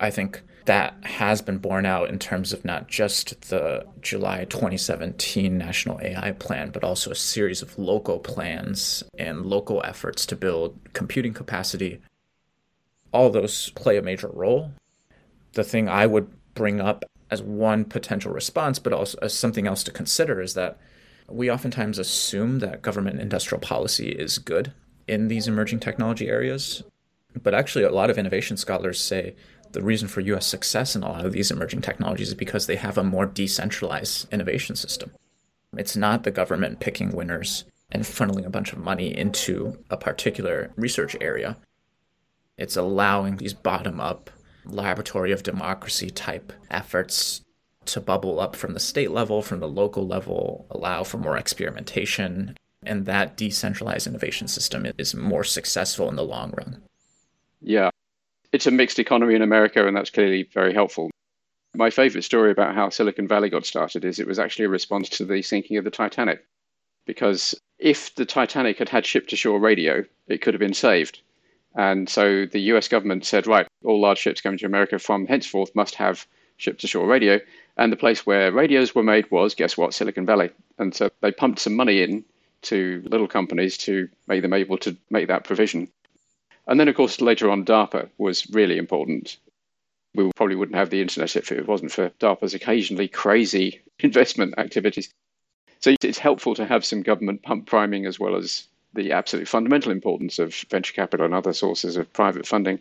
I 0.00 0.10
think 0.10 0.42
that 0.64 0.94
has 1.04 1.42
been 1.42 1.58
borne 1.58 1.84
out 1.84 2.08
in 2.08 2.18
terms 2.18 2.52
of 2.52 2.64
not 2.64 2.88
just 2.88 3.50
the 3.50 3.84
July 4.00 4.44
2017 4.44 5.58
National 5.58 6.00
AI 6.00 6.32
Plan, 6.32 6.70
but 6.70 6.82
also 6.82 7.10
a 7.10 7.16
series 7.16 7.60
of 7.60 7.78
local 7.78 8.18
plans 8.18 9.02
and 9.18 9.44
local 9.44 9.82
efforts 9.84 10.24
to 10.26 10.36
build 10.36 10.78
computing 10.94 11.34
capacity. 11.34 12.00
All 13.12 13.28
those 13.28 13.70
play 13.70 13.98
a 13.98 14.02
major 14.02 14.28
role. 14.28 14.72
The 15.52 15.64
thing 15.64 15.88
I 15.90 16.06
would 16.06 16.32
bring 16.54 16.80
up 16.80 17.04
as 17.30 17.42
one 17.42 17.84
potential 17.84 18.32
response, 18.32 18.78
but 18.78 18.94
also 18.94 19.18
as 19.20 19.34
something 19.34 19.66
else 19.66 19.82
to 19.84 19.90
consider 19.90 20.40
is 20.40 20.54
that 20.54 20.78
we 21.28 21.50
oftentimes 21.50 21.98
assume 21.98 22.58
that 22.60 22.82
government 22.82 23.20
industrial 23.20 23.60
policy 23.60 24.10
is 24.10 24.38
good 24.38 24.72
in 25.08 25.28
these 25.28 25.48
emerging 25.48 25.80
technology 25.80 26.28
areas. 26.28 26.82
But 27.42 27.54
actually, 27.54 27.84
a 27.84 27.90
lot 27.90 28.10
of 28.10 28.18
innovation 28.18 28.56
scholars 28.56 29.00
say 29.00 29.34
the 29.72 29.82
reason 29.82 30.08
for 30.08 30.20
US 30.20 30.46
success 30.46 30.94
in 30.94 31.02
a 31.02 31.08
lot 31.08 31.24
of 31.24 31.32
these 31.32 31.50
emerging 31.50 31.80
technologies 31.80 32.28
is 32.28 32.34
because 32.34 32.66
they 32.66 32.76
have 32.76 32.98
a 32.98 33.04
more 33.04 33.26
decentralized 33.26 34.32
innovation 34.32 34.76
system. 34.76 35.12
It's 35.76 35.96
not 35.96 36.24
the 36.24 36.30
government 36.30 36.80
picking 36.80 37.12
winners 37.12 37.64
and 37.90 38.02
funneling 38.02 38.46
a 38.46 38.50
bunch 38.50 38.72
of 38.72 38.78
money 38.78 39.16
into 39.16 39.78
a 39.90 39.96
particular 39.96 40.72
research 40.76 41.16
area. 41.20 41.56
It's 42.58 42.76
allowing 42.76 43.36
these 43.36 43.54
bottom 43.54 44.00
up 44.00 44.30
laboratory 44.64 45.32
of 45.32 45.42
democracy 45.42 46.10
type 46.10 46.52
efforts 46.70 47.42
to 47.86 48.00
bubble 48.00 48.40
up 48.40 48.56
from 48.56 48.74
the 48.74 48.80
state 48.80 49.10
level, 49.10 49.42
from 49.42 49.60
the 49.60 49.68
local 49.68 50.06
level, 50.06 50.66
allow 50.70 51.04
for 51.04 51.18
more 51.18 51.36
experimentation, 51.36 52.56
and 52.84 53.06
that 53.06 53.36
decentralized 53.36 54.06
innovation 54.06 54.48
system 54.48 54.86
is 54.98 55.14
more 55.14 55.44
successful 55.44 56.08
in 56.08 56.16
the 56.16 56.24
long 56.24 56.52
run. 56.56 56.82
Yeah, 57.60 57.90
it's 58.52 58.66
a 58.66 58.70
mixed 58.70 58.98
economy 58.98 59.34
in 59.34 59.42
America, 59.42 59.86
and 59.86 59.96
that's 59.96 60.10
clearly 60.10 60.48
very 60.52 60.74
helpful. 60.74 61.10
My 61.74 61.90
favorite 61.90 62.22
story 62.22 62.50
about 62.50 62.74
how 62.74 62.90
Silicon 62.90 63.26
Valley 63.26 63.48
got 63.48 63.64
started 63.64 64.04
is 64.04 64.18
it 64.18 64.26
was 64.26 64.38
actually 64.38 64.66
a 64.66 64.70
response 64.70 65.08
to 65.10 65.24
the 65.24 65.40
sinking 65.42 65.78
of 65.78 65.84
the 65.84 65.90
Titanic. 65.90 66.44
Because 67.06 67.54
if 67.78 68.14
the 68.14 68.26
Titanic 68.26 68.78
had 68.78 68.88
had 68.88 69.06
ship 69.06 69.26
to 69.28 69.36
shore 69.36 69.58
radio, 69.58 70.04
it 70.28 70.42
could 70.42 70.54
have 70.54 70.60
been 70.60 70.74
saved. 70.74 71.20
And 71.74 72.08
so 72.08 72.44
the 72.44 72.60
US 72.72 72.88
government 72.88 73.24
said, 73.24 73.46
right, 73.46 73.66
all 73.84 74.00
large 74.00 74.18
ships 74.18 74.40
coming 74.40 74.58
to 74.58 74.66
America 74.66 74.98
from 74.98 75.26
henceforth 75.26 75.74
must 75.74 75.94
have 75.94 76.26
ship 76.58 76.78
to 76.80 76.86
shore 76.86 77.06
radio. 77.06 77.40
And 77.76 77.90
the 77.90 77.96
place 77.96 78.26
where 78.26 78.52
radios 78.52 78.94
were 78.94 79.02
made 79.02 79.30
was, 79.30 79.54
guess 79.54 79.76
what, 79.76 79.94
Silicon 79.94 80.26
Valley. 80.26 80.50
And 80.78 80.94
so 80.94 81.10
they 81.20 81.32
pumped 81.32 81.58
some 81.58 81.74
money 81.74 82.02
in 82.02 82.24
to 82.62 83.02
little 83.06 83.28
companies 83.28 83.76
to 83.78 84.08
make 84.28 84.42
them 84.42 84.52
able 84.52 84.78
to 84.78 84.96
make 85.10 85.28
that 85.28 85.44
provision. 85.44 85.88
And 86.66 86.78
then, 86.78 86.88
of 86.88 86.94
course, 86.94 87.20
later 87.20 87.50
on, 87.50 87.64
DARPA 87.64 88.08
was 88.18 88.48
really 88.50 88.78
important. 88.78 89.38
We 90.14 90.30
probably 90.36 90.56
wouldn't 90.56 90.76
have 90.76 90.90
the 90.90 91.00
internet 91.00 91.34
if 91.34 91.50
it 91.50 91.66
wasn't 91.66 91.92
for 91.92 92.10
DARPA's 92.20 92.54
occasionally 92.54 93.08
crazy 93.08 93.80
investment 93.98 94.54
activities. 94.58 95.12
So 95.80 95.94
it's 96.02 96.18
helpful 96.18 96.54
to 96.54 96.66
have 96.66 96.84
some 96.84 97.02
government 97.02 97.42
pump 97.42 97.66
priming 97.66 98.06
as 98.06 98.20
well 98.20 98.36
as 98.36 98.68
the 98.94 99.12
absolute 99.12 99.48
fundamental 99.48 99.90
importance 99.90 100.38
of 100.38 100.54
venture 100.70 100.92
capital 100.92 101.26
and 101.26 101.34
other 101.34 101.52
sources 101.52 101.96
of 101.96 102.12
private 102.12 102.46
funding. 102.46 102.80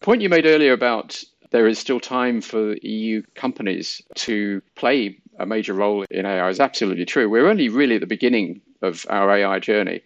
Point 0.00 0.22
you 0.22 0.28
made 0.28 0.46
earlier 0.46 0.72
about 0.72 1.22
there 1.50 1.66
is 1.66 1.78
still 1.78 2.00
time 2.00 2.40
for 2.40 2.74
EU 2.82 3.22
companies 3.34 4.02
to 4.14 4.62
play 4.74 5.18
a 5.38 5.46
major 5.46 5.74
role 5.74 6.04
in 6.10 6.26
AI 6.26 6.48
is 6.48 6.60
absolutely 6.60 7.04
true. 7.04 7.28
We're 7.28 7.48
only 7.48 7.68
really 7.68 7.96
at 7.96 8.00
the 8.00 8.06
beginning 8.06 8.60
of 8.82 9.06
our 9.08 9.30
AI 9.30 9.58
journey. 9.58 10.02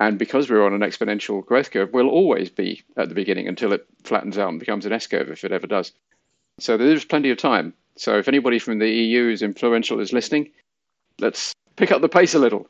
And 0.00 0.18
because 0.18 0.48
we're 0.48 0.64
on 0.64 0.74
an 0.74 0.88
exponential 0.88 1.44
growth 1.44 1.72
curve, 1.72 1.92
we'll 1.92 2.08
always 2.08 2.50
be 2.50 2.84
at 2.96 3.08
the 3.08 3.14
beginning 3.14 3.48
until 3.48 3.72
it 3.72 3.86
flattens 4.04 4.38
out 4.38 4.50
and 4.50 4.60
becomes 4.60 4.86
an 4.86 4.92
S 4.92 5.06
curve, 5.08 5.28
if 5.28 5.44
it 5.44 5.52
ever 5.52 5.66
does. 5.66 5.92
So 6.60 6.76
there's 6.76 7.04
plenty 7.04 7.30
of 7.30 7.38
time. 7.38 7.74
So 7.96 8.18
if 8.18 8.28
anybody 8.28 8.60
from 8.60 8.78
the 8.78 8.88
EU 8.88 9.28
is 9.28 9.42
influential 9.42 9.98
is 9.98 10.12
listening, 10.12 10.50
let's 11.18 11.52
pick 11.74 11.90
up 11.90 12.00
the 12.00 12.08
pace 12.08 12.34
a 12.34 12.38
little. 12.38 12.68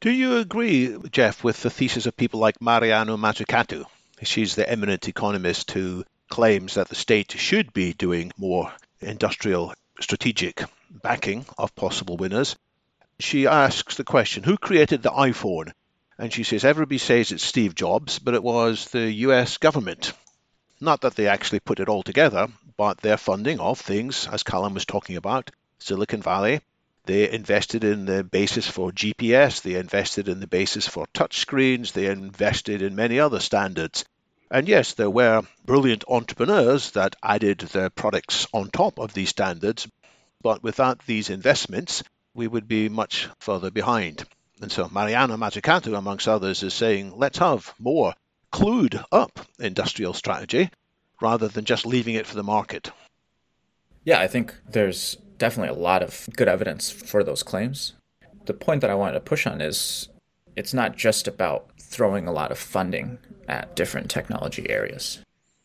Do 0.00 0.10
you 0.10 0.38
agree, 0.38 0.96
Jeff, 1.10 1.44
with 1.44 1.62
the 1.62 1.70
thesis 1.70 2.06
of 2.06 2.16
people 2.16 2.40
like 2.40 2.60
Mariana 2.60 3.16
Mazzucato? 3.16 3.84
She's 4.22 4.56
the 4.56 4.68
eminent 4.68 5.08
economist 5.08 5.70
who 5.70 6.04
claims 6.34 6.74
that 6.74 6.88
the 6.88 6.96
state 6.96 7.30
should 7.30 7.72
be 7.72 7.92
doing 7.92 8.32
more 8.36 8.72
industrial 8.98 9.72
strategic 10.00 10.64
backing 10.90 11.46
of 11.56 11.76
possible 11.76 12.16
winners. 12.16 12.56
She 13.20 13.46
asks 13.46 13.96
the 13.96 14.02
question 14.02 14.42
Who 14.42 14.56
created 14.56 15.00
the 15.00 15.12
iPhone? 15.12 15.70
And 16.18 16.32
she 16.32 16.42
says, 16.42 16.64
Everybody 16.64 16.98
says 16.98 17.30
it's 17.30 17.44
Steve 17.44 17.76
Jobs, 17.76 18.18
but 18.18 18.34
it 18.34 18.42
was 18.42 18.86
the 18.86 19.12
US 19.28 19.58
government. 19.58 20.12
Not 20.80 21.02
that 21.02 21.14
they 21.14 21.28
actually 21.28 21.60
put 21.60 21.78
it 21.78 21.88
all 21.88 22.02
together, 22.02 22.48
but 22.76 22.98
their 22.98 23.16
funding 23.16 23.60
of 23.60 23.78
things, 23.78 24.26
as 24.26 24.42
Callum 24.42 24.74
was 24.74 24.86
talking 24.86 25.16
about, 25.16 25.52
Silicon 25.78 26.20
Valley, 26.20 26.62
they 27.04 27.30
invested 27.30 27.84
in 27.84 28.06
the 28.06 28.24
basis 28.24 28.66
for 28.66 28.90
GPS, 28.90 29.62
they 29.62 29.76
invested 29.76 30.28
in 30.28 30.40
the 30.40 30.48
basis 30.48 30.88
for 30.88 31.06
touchscreens, 31.14 31.92
they 31.92 32.06
invested 32.06 32.82
in 32.82 32.96
many 32.96 33.20
other 33.20 33.38
standards. 33.38 34.04
And 34.50 34.68
yes, 34.68 34.94
there 34.94 35.10
were 35.10 35.42
brilliant 35.64 36.04
entrepreneurs 36.08 36.92
that 36.92 37.16
added 37.22 37.60
their 37.60 37.90
products 37.90 38.46
on 38.52 38.70
top 38.70 38.98
of 38.98 39.14
these 39.14 39.30
standards, 39.30 39.88
but 40.42 40.62
without 40.62 41.04
these 41.06 41.30
investments, 41.30 42.02
we 42.34 42.46
would 42.46 42.68
be 42.68 42.88
much 42.88 43.28
further 43.38 43.70
behind. 43.70 44.24
And 44.60 44.70
so 44.70 44.88
Mariana 44.88 45.36
Mazzucato, 45.36 45.96
amongst 45.96 46.28
others, 46.28 46.62
is 46.62 46.74
saying, 46.74 47.14
let's 47.16 47.38
have 47.38 47.74
more 47.78 48.14
clued 48.52 49.02
up 49.10 49.40
industrial 49.58 50.12
strategy 50.12 50.70
rather 51.20 51.48
than 51.48 51.64
just 51.64 51.86
leaving 51.86 52.14
it 52.14 52.26
for 52.26 52.36
the 52.36 52.42
market. 52.42 52.90
Yeah, 54.04 54.20
I 54.20 54.28
think 54.28 54.54
there's 54.68 55.16
definitely 55.38 55.76
a 55.76 55.80
lot 55.80 56.02
of 56.02 56.28
good 56.36 56.48
evidence 56.48 56.90
for 56.90 57.24
those 57.24 57.42
claims. 57.42 57.94
The 58.44 58.54
point 58.54 58.82
that 58.82 58.90
I 58.90 58.94
wanted 58.94 59.14
to 59.14 59.20
push 59.20 59.46
on 59.46 59.60
is 59.60 60.08
it's 60.56 60.74
not 60.74 60.96
just 60.96 61.28
about 61.28 61.70
throwing 61.78 62.26
a 62.26 62.32
lot 62.32 62.50
of 62.50 62.58
funding 62.58 63.18
at 63.48 63.76
different 63.76 64.10
technology 64.10 64.68
areas. 64.70 65.20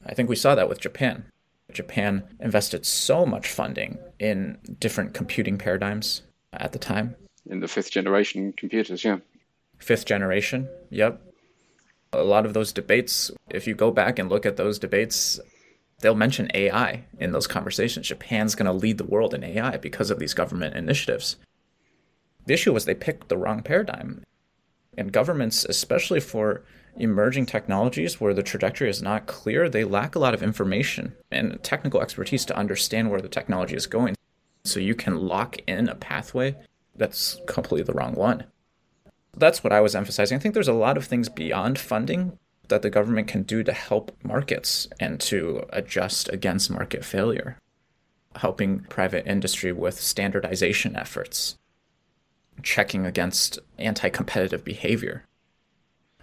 I 0.06 0.14
think 0.14 0.30
we 0.30 0.36
saw 0.36 0.56
that 0.56 0.70
with 0.70 0.80
Japan. 0.80 1.26
Japan 1.72 2.24
invested 2.40 2.86
so 2.86 3.26
much 3.26 3.48
funding 3.48 4.00
in 4.20 4.58
different 4.80 5.14
computing 5.14 5.58
paradigms 5.58 6.24
at 6.54 6.72
the 6.72 6.80
time. 6.80 7.16
In 7.50 7.60
the 7.60 7.68
fifth 7.68 7.92
generation 7.92 8.54
computers, 8.54 9.04
yeah. 9.04 9.20
Fifth 9.78 10.06
generation, 10.06 10.68
yep. 10.90 11.22
A 12.12 12.24
lot 12.24 12.46
of 12.46 12.54
those 12.54 12.74
debates, 12.74 13.30
if 13.50 13.68
you 13.68 13.76
go 13.76 13.92
back 13.92 14.18
and 14.18 14.30
look 14.30 14.46
at 14.46 14.58
those 14.58 14.80
debates, 14.80 15.40
they'll 16.00 16.16
mention 16.16 16.50
AI 16.54 17.06
in 17.20 17.32
those 17.32 17.48
conversations. 17.48 18.08
Japan's 18.08 18.56
going 18.56 18.66
to 18.66 18.74
lead 18.74 18.98
the 18.98 19.04
world 19.04 19.34
in 19.34 19.44
AI 19.44 19.78
because 19.78 20.10
of 20.10 20.20
these 20.20 20.34
government 20.34 20.76
initiatives. 20.76 21.36
The 22.46 22.54
issue 22.54 22.74
was 22.74 22.86
they 22.86 22.96
picked 22.96 23.30
the 23.30 23.38
wrong 23.38 23.62
paradigm. 23.62 24.24
And 24.98 25.12
governments, 25.12 25.66
especially 25.66 26.20
for 26.20 26.64
emerging 26.98 27.46
technologies 27.46 28.20
where 28.20 28.34
the 28.34 28.44
trajectory 28.44 28.90
is 28.90 29.02
not 29.02 29.28
clear, 29.28 29.70
they 29.70 29.84
lack 29.84 30.16
a 30.16 30.20
lot 30.20 30.34
of 30.34 30.44
information 30.44 31.14
and 31.32 31.62
technical 31.64 32.02
expertise 32.02 32.46
to 32.46 32.58
understand 32.58 33.10
where 33.10 33.22
the 33.22 33.30
technology 33.30 33.76
is 33.76 33.88
going. 33.88 34.16
So 34.66 34.80
you 34.80 34.96
can 34.96 35.16
lock 35.16 35.58
in 35.68 35.88
a 35.88 35.96
pathway 35.96 36.56
that's 36.96 37.40
completely 37.48 37.84
the 37.84 37.94
wrong 37.94 38.14
one. 38.16 38.46
That's 39.38 39.64
what 39.64 39.72
I 39.72 39.80
was 39.80 39.96
emphasizing. 39.96 40.38
I 40.38 40.40
think 40.40 40.54
there's 40.54 40.68
a 40.68 40.74
lot 40.74 40.98
of 40.98 41.06
things 41.06 41.30
beyond 41.30 41.80
funding 41.80 42.38
that 42.68 42.82
the 42.82 42.90
government 42.90 43.28
can 43.28 43.44
do 43.44 43.64
to 43.64 43.72
help 43.72 44.16
markets 44.24 44.88
and 45.00 45.20
to 45.22 45.66
adjust 45.70 46.30
against 46.30 46.70
market 46.70 47.06
failure, 47.06 47.58
helping 48.36 48.82
private 48.82 49.26
industry 49.26 49.72
with 49.72 50.00
standardization 50.00 50.96
efforts, 50.96 51.58
checking 52.64 53.06
against 53.06 53.60
anti 53.78 54.10
competitive 54.10 54.64
behavior. 54.64 55.26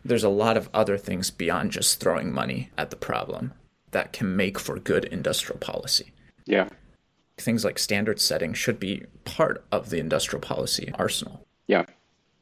There's 0.04 0.24
a 0.24 0.28
lot 0.28 0.56
of 0.56 0.68
other 0.72 0.96
things 0.96 1.30
beyond 1.30 1.72
just 1.72 2.00
throwing 2.00 2.32
money 2.32 2.70
at 2.78 2.90
the 2.90 2.96
problem 2.96 3.52
that 3.90 4.12
can 4.12 4.36
make 4.36 4.58
for 4.58 4.78
good 4.78 5.04
industrial 5.06 5.58
policy. 5.58 6.12
Yeah. 6.44 6.68
Things 7.38 7.64
like 7.64 7.78
standard 7.78 8.20
setting 8.20 8.54
should 8.54 8.78
be 8.78 9.04
part 9.24 9.64
of 9.72 9.90
the 9.90 9.98
industrial 9.98 10.40
policy 10.40 10.92
arsenal. 10.94 11.46
Yeah. 11.66 11.84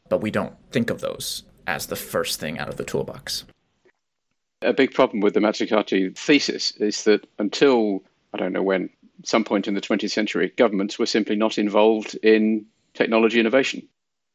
But 0.09 0.21
we 0.21 0.31
don't 0.31 0.55
think 0.71 0.91
of 0.91 1.01
those 1.01 1.43
as 1.67 1.87
the 1.87 1.97
first 1.97 2.39
thing 2.39 2.59
out 2.59 2.69
of 2.69 2.77
the 2.77 2.85
toolbox. 2.85 3.45
A 4.63 4.73
big 4.73 4.93
problem 4.93 5.21
with 5.21 5.35
the 5.35 5.41
Mazzucato 5.41 6.17
thesis 6.17 6.73
is 6.73 7.05
that 7.05 7.27
until, 7.39 8.03
I 8.33 8.39
don't 8.39 8.53
know 8.53 8.63
when, 8.63 8.91
some 9.23 9.45
point 9.45 9.69
in 9.69 9.75
the 9.75 9.81
20th 9.81 10.11
century, 10.11 10.53
governments 10.57 10.99
were 10.99 11.07
simply 11.07 11.37
not 11.37 11.59
involved 11.59 12.15
in 12.23 12.67
technology 12.95 13.41
innovation. 13.41 13.87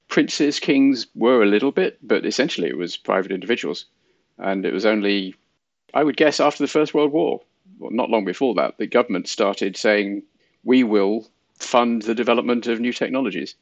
Princes, 0.08 0.60
kings 0.60 1.08
were 1.16 1.44
a 1.44 1.48
little 1.48 1.72
bit, 1.72 1.98
but 2.02 2.26
essentially 2.26 2.68
it 2.68 2.78
was 2.78 2.98
private 2.98 3.32
individuals. 3.32 3.86
And 4.38 4.66
it 4.66 4.74
was 4.74 4.86
only, 4.86 5.36
I 5.94 6.04
would 6.04 6.18
guess, 6.18 6.40
after 6.40 6.64
the 6.64 6.68
First 6.68 6.94
World 6.94 7.12
War, 7.12 7.42
well, 7.78 7.92
not 7.92 8.10
long 8.10 8.26
before 8.26 8.54
that, 8.56 8.78
the 8.78 8.88
government 8.88 9.28
started 9.28 9.78
saying, 9.78 10.24
we 10.64 10.84
will 10.84 11.28
fund 11.60 12.02
the 12.04 12.16
development 12.16 12.68
of 12.68 12.80
new 12.80 12.94
technologies. 12.94 13.56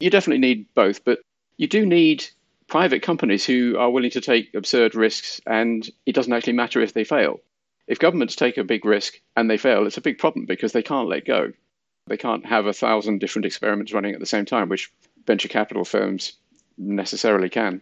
You 0.00 0.10
definitely 0.10 0.40
need 0.40 0.66
both, 0.74 1.04
but 1.04 1.20
you 1.56 1.68
do 1.68 1.84
need 1.84 2.24
private 2.66 3.02
companies 3.02 3.44
who 3.44 3.76
are 3.78 3.90
willing 3.90 4.10
to 4.10 4.20
take 4.20 4.54
absurd 4.54 4.94
risks 4.94 5.40
and 5.46 5.88
it 6.06 6.14
doesn't 6.14 6.32
actually 6.32 6.54
matter 6.54 6.80
if 6.80 6.94
they 6.94 7.04
fail. 7.04 7.40
If 7.86 7.98
governments 7.98 8.36
take 8.36 8.56
a 8.56 8.64
big 8.64 8.84
risk 8.84 9.20
and 9.36 9.50
they 9.50 9.58
fail, 9.58 9.86
it's 9.86 9.98
a 9.98 10.02
big 10.02 10.18
problem 10.18 10.46
because 10.46 10.72
they 10.72 10.82
can't 10.82 11.08
let 11.08 11.26
go. 11.26 11.52
They 12.06 12.16
can't 12.16 12.46
have 12.46 12.66
a 12.66 12.72
thousand 12.72 13.18
different 13.20 13.46
experiments 13.46 13.92
running 13.92 14.14
at 14.14 14.20
the 14.20 14.26
same 14.26 14.44
time, 14.44 14.68
which 14.68 14.92
venture 15.26 15.48
capital 15.48 15.84
firms 15.84 16.32
necessarily 16.76 17.48
can. 17.48 17.80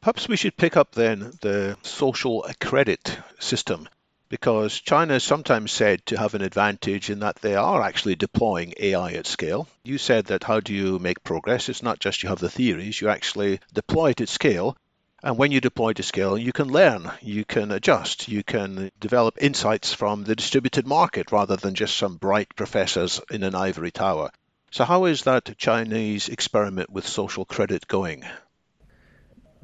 Perhaps 0.00 0.28
we 0.28 0.36
should 0.36 0.56
pick 0.56 0.76
up 0.76 0.92
then 0.92 1.32
the 1.40 1.76
social 1.82 2.46
credit 2.60 3.18
system 3.40 3.88
because 4.28 4.78
China 4.78 5.14
is 5.14 5.24
sometimes 5.24 5.72
said 5.72 6.04
to 6.06 6.18
have 6.18 6.34
an 6.34 6.42
advantage 6.42 7.10
in 7.10 7.20
that 7.20 7.36
they 7.36 7.54
are 7.54 7.82
actually 7.82 8.14
deploying 8.14 8.74
AI 8.78 9.12
at 9.12 9.26
scale. 9.26 9.66
You 9.82 9.98
said 9.98 10.26
that 10.26 10.44
how 10.44 10.60
do 10.60 10.74
you 10.74 10.98
make 10.98 11.24
progress? 11.24 11.68
It's 11.68 11.82
not 11.82 11.98
just 11.98 12.22
you 12.22 12.28
have 12.28 12.38
the 12.38 12.50
theories, 12.50 13.00
you 13.00 13.08
actually 13.08 13.60
deploy 13.72 14.10
it 14.10 14.20
at 14.20 14.28
scale. 14.28 14.76
And 15.22 15.36
when 15.36 15.50
you 15.50 15.60
deploy 15.60 15.94
to 15.94 16.02
scale, 16.02 16.38
you 16.38 16.52
can 16.52 16.68
learn, 16.68 17.10
you 17.20 17.44
can 17.44 17.72
adjust, 17.72 18.28
you 18.28 18.44
can 18.44 18.90
develop 19.00 19.36
insights 19.40 19.92
from 19.92 20.22
the 20.22 20.36
distributed 20.36 20.86
market 20.86 21.32
rather 21.32 21.56
than 21.56 21.74
just 21.74 21.96
some 21.96 22.16
bright 22.16 22.54
professors 22.54 23.20
in 23.30 23.42
an 23.42 23.56
ivory 23.56 23.90
tower. 23.90 24.30
So, 24.70 24.84
how 24.84 25.06
is 25.06 25.22
that 25.22 25.56
Chinese 25.58 26.28
experiment 26.28 26.90
with 26.90 27.06
social 27.06 27.44
credit 27.44 27.88
going? 27.88 28.24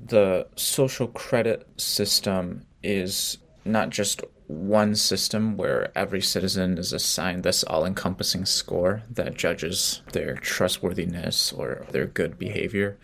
The 0.05 0.49
social 0.57 1.07
credit 1.07 1.69
system 1.81 2.67
is 2.83 3.39
not 3.65 3.91
just 3.91 4.23
one 4.47 4.95
system 4.95 5.57
where 5.57 5.97
every 5.97 6.21
citizen 6.21 6.79
is 6.79 6.93
assigned 6.93 7.45
this 7.45 7.63
all 7.65 7.87
encompassing 7.87 8.45
score 8.45 9.03
that 9.11 9.37
judges 9.37 10.03
their 10.13 10.35
trustworthiness 10.35 11.53
or 11.53 11.87
their 11.91 12.07
good 12.07 12.39
behavior. 12.39 12.99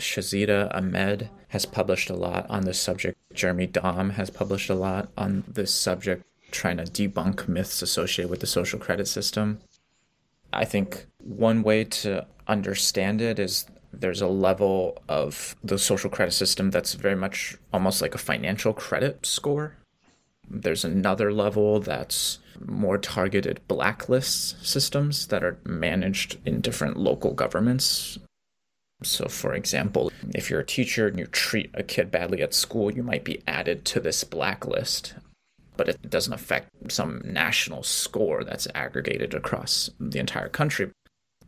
Shazeda 0.00 0.74
Ahmed 0.74 1.30
has 1.48 1.66
published 1.66 2.10
a 2.10 2.14
lot 2.14 2.48
on 2.48 2.64
this 2.64 2.80
subject. 2.80 3.18
Jeremy 3.34 3.66
Daum 3.66 4.12
has 4.12 4.30
published 4.30 4.70
a 4.70 4.74
lot 4.74 5.10
on 5.16 5.44
this 5.48 5.74
subject, 5.74 6.24
trying 6.50 6.76
to 6.78 6.84
debunk 6.84 7.48
myths 7.48 7.82
associated 7.82 8.30
with 8.30 8.40
the 8.40 8.46
social 8.46 8.78
credit 8.78 9.08
system. 9.08 9.60
I 10.52 10.64
think 10.64 11.06
one 11.18 11.62
way 11.62 11.84
to 11.84 12.26
understand 12.46 13.20
it 13.20 13.38
is 13.38 13.66
there's 13.92 14.20
a 14.20 14.28
level 14.28 15.02
of 15.08 15.56
the 15.64 15.78
social 15.78 16.10
credit 16.10 16.32
system 16.32 16.70
that's 16.70 16.94
very 16.94 17.16
much 17.16 17.56
almost 17.72 18.00
like 18.00 18.14
a 18.14 18.18
financial 18.18 18.72
credit 18.72 19.24
score 19.26 19.78
there's 20.50 20.84
another 20.84 21.32
level 21.32 21.80
that's 21.80 22.38
more 22.64 22.98
targeted 22.98 23.60
blacklist 23.68 24.64
systems 24.64 25.26
that 25.28 25.44
are 25.44 25.58
managed 25.64 26.38
in 26.44 26.60
different 26.60 26.96
local 26.96 27.32
governments. 27.32 28.18
So, 29.02 29.28
for 29.28 29.54
example, 29.54 30.10
if 30.34 30.50
you're 30.50 30.60
a 30.60 30.66
teacher 30.66 31.06
and 31.06 31.18
you 31.18 31.26
treat 31.26 31.70
a 31.74 31.82
kid 31.82 32.10
badly 32.10 32.42
at 32.42 32.54
school, 32.54 32.92
you 32.92 33.02
might 33.02 33.24
be 33.24 33.42
added 33.46 33.84
to 33.86 34.00
this 34.00 34.24
blacklist, 34.24 35.14
but 35.76 35.88
it 35.88 36.10
doesn't 36.10 36.32
affect 36.32 36.68
some 36.90 37.22
national 37.24 37.84
score 37.84 38.42
that's 38.42 38.66
aggregated 38.74 39.34
across 39.34 39.90
the 40.00 40.18
entire 40.18 40.48
country. 40.48 40.90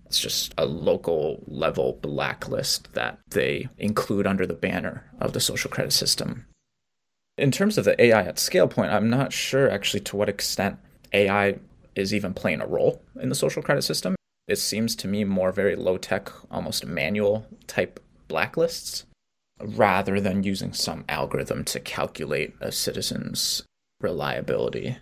It's 0.07 0.21
just 0.21 0.55
a 0.59 0.65
local 0.65 1.43
level 1.47 1.99
blacklist 2.01 2.93
that 2.95 3.19
they 3.31 3.69
include 3.79 4.27
under 4.27 4.47
the 4.47 4.55
banner 4.55 5.11
of 5.21 5.33
the 5.33 5.41
social 5.41 5.71
credit 5.71 5.93
system 5.93 6.47
in 7.41 7.51
terms 7.51 7.79
of 7.79 7.85
the 7.85 8.01
AI 8.01 8.23
at 8.23 8.39
scale 8.39 8.69
point, 8.69 8.93
I'm 8.93 9.09
not 9.09 9.33
sure 9.33 9.71
actually 9.71 10.01
to 10.01 10.17
what 10.17 10.29
extent 10.29 10.79
AI 11.13 11.59
is 11.97 12.15
even 12.15 12.35
playing 12.35 12.61
a 12.61 12.67
role 12.67 13.03
in 13.21 13.29
the 13.29 13.35
social 13.35 13.63
credit 13.63 13.83
system. 13.83 14.15
It 14.51 14.59
seems 14.59 14.97
to 14.97 15.07
me 15.07 15.23
more 15.23 15.53
very 15.53 15.77
low 15.77 15.97
tech, 15.97 16.29
almost 16.51 16.85
manual 16.85 17.47
type 17.69 18.01
blacklists, 18.29 19.05
rather 19.61 20.21
than 20.21 20.43
using 20.43 20.73
some 20.73 21.05
algorithm 21.09 21.63
to 21.67 21.79
calculate 21.79 22.55
a 22.61 22.73
citizen's 22.73 23.63
reliability 24.01 24.97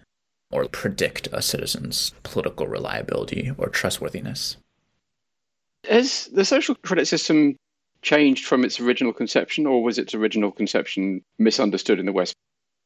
or 0.50 0.68
predict 0.68 1.28
a 1.32 1.40
citizen's 1.40 2.12
political 2.24 2.66
reliability 2.66 3.50
or 3.56 3.70
trustworthiness. 3.70 4.58
Has 5.88 6.26
the 6.26 6.44
social 6.44 6.74
credit 6.74 7.08
system 7.08 7.56
changed 8.02 8.44
from 8.44 8.66
its 8.66 8.78
original 8.78 9.14
conception, 9.14 9.64
or 9.64 9.82
was 9.82 9.96
its 9.96 10.14
original 10.14 10.52
conception 10.52 11.24
misunderstood 11.38 11.98
in 11.98 12.04
the 12.04 12.12
West? 12.12 12.34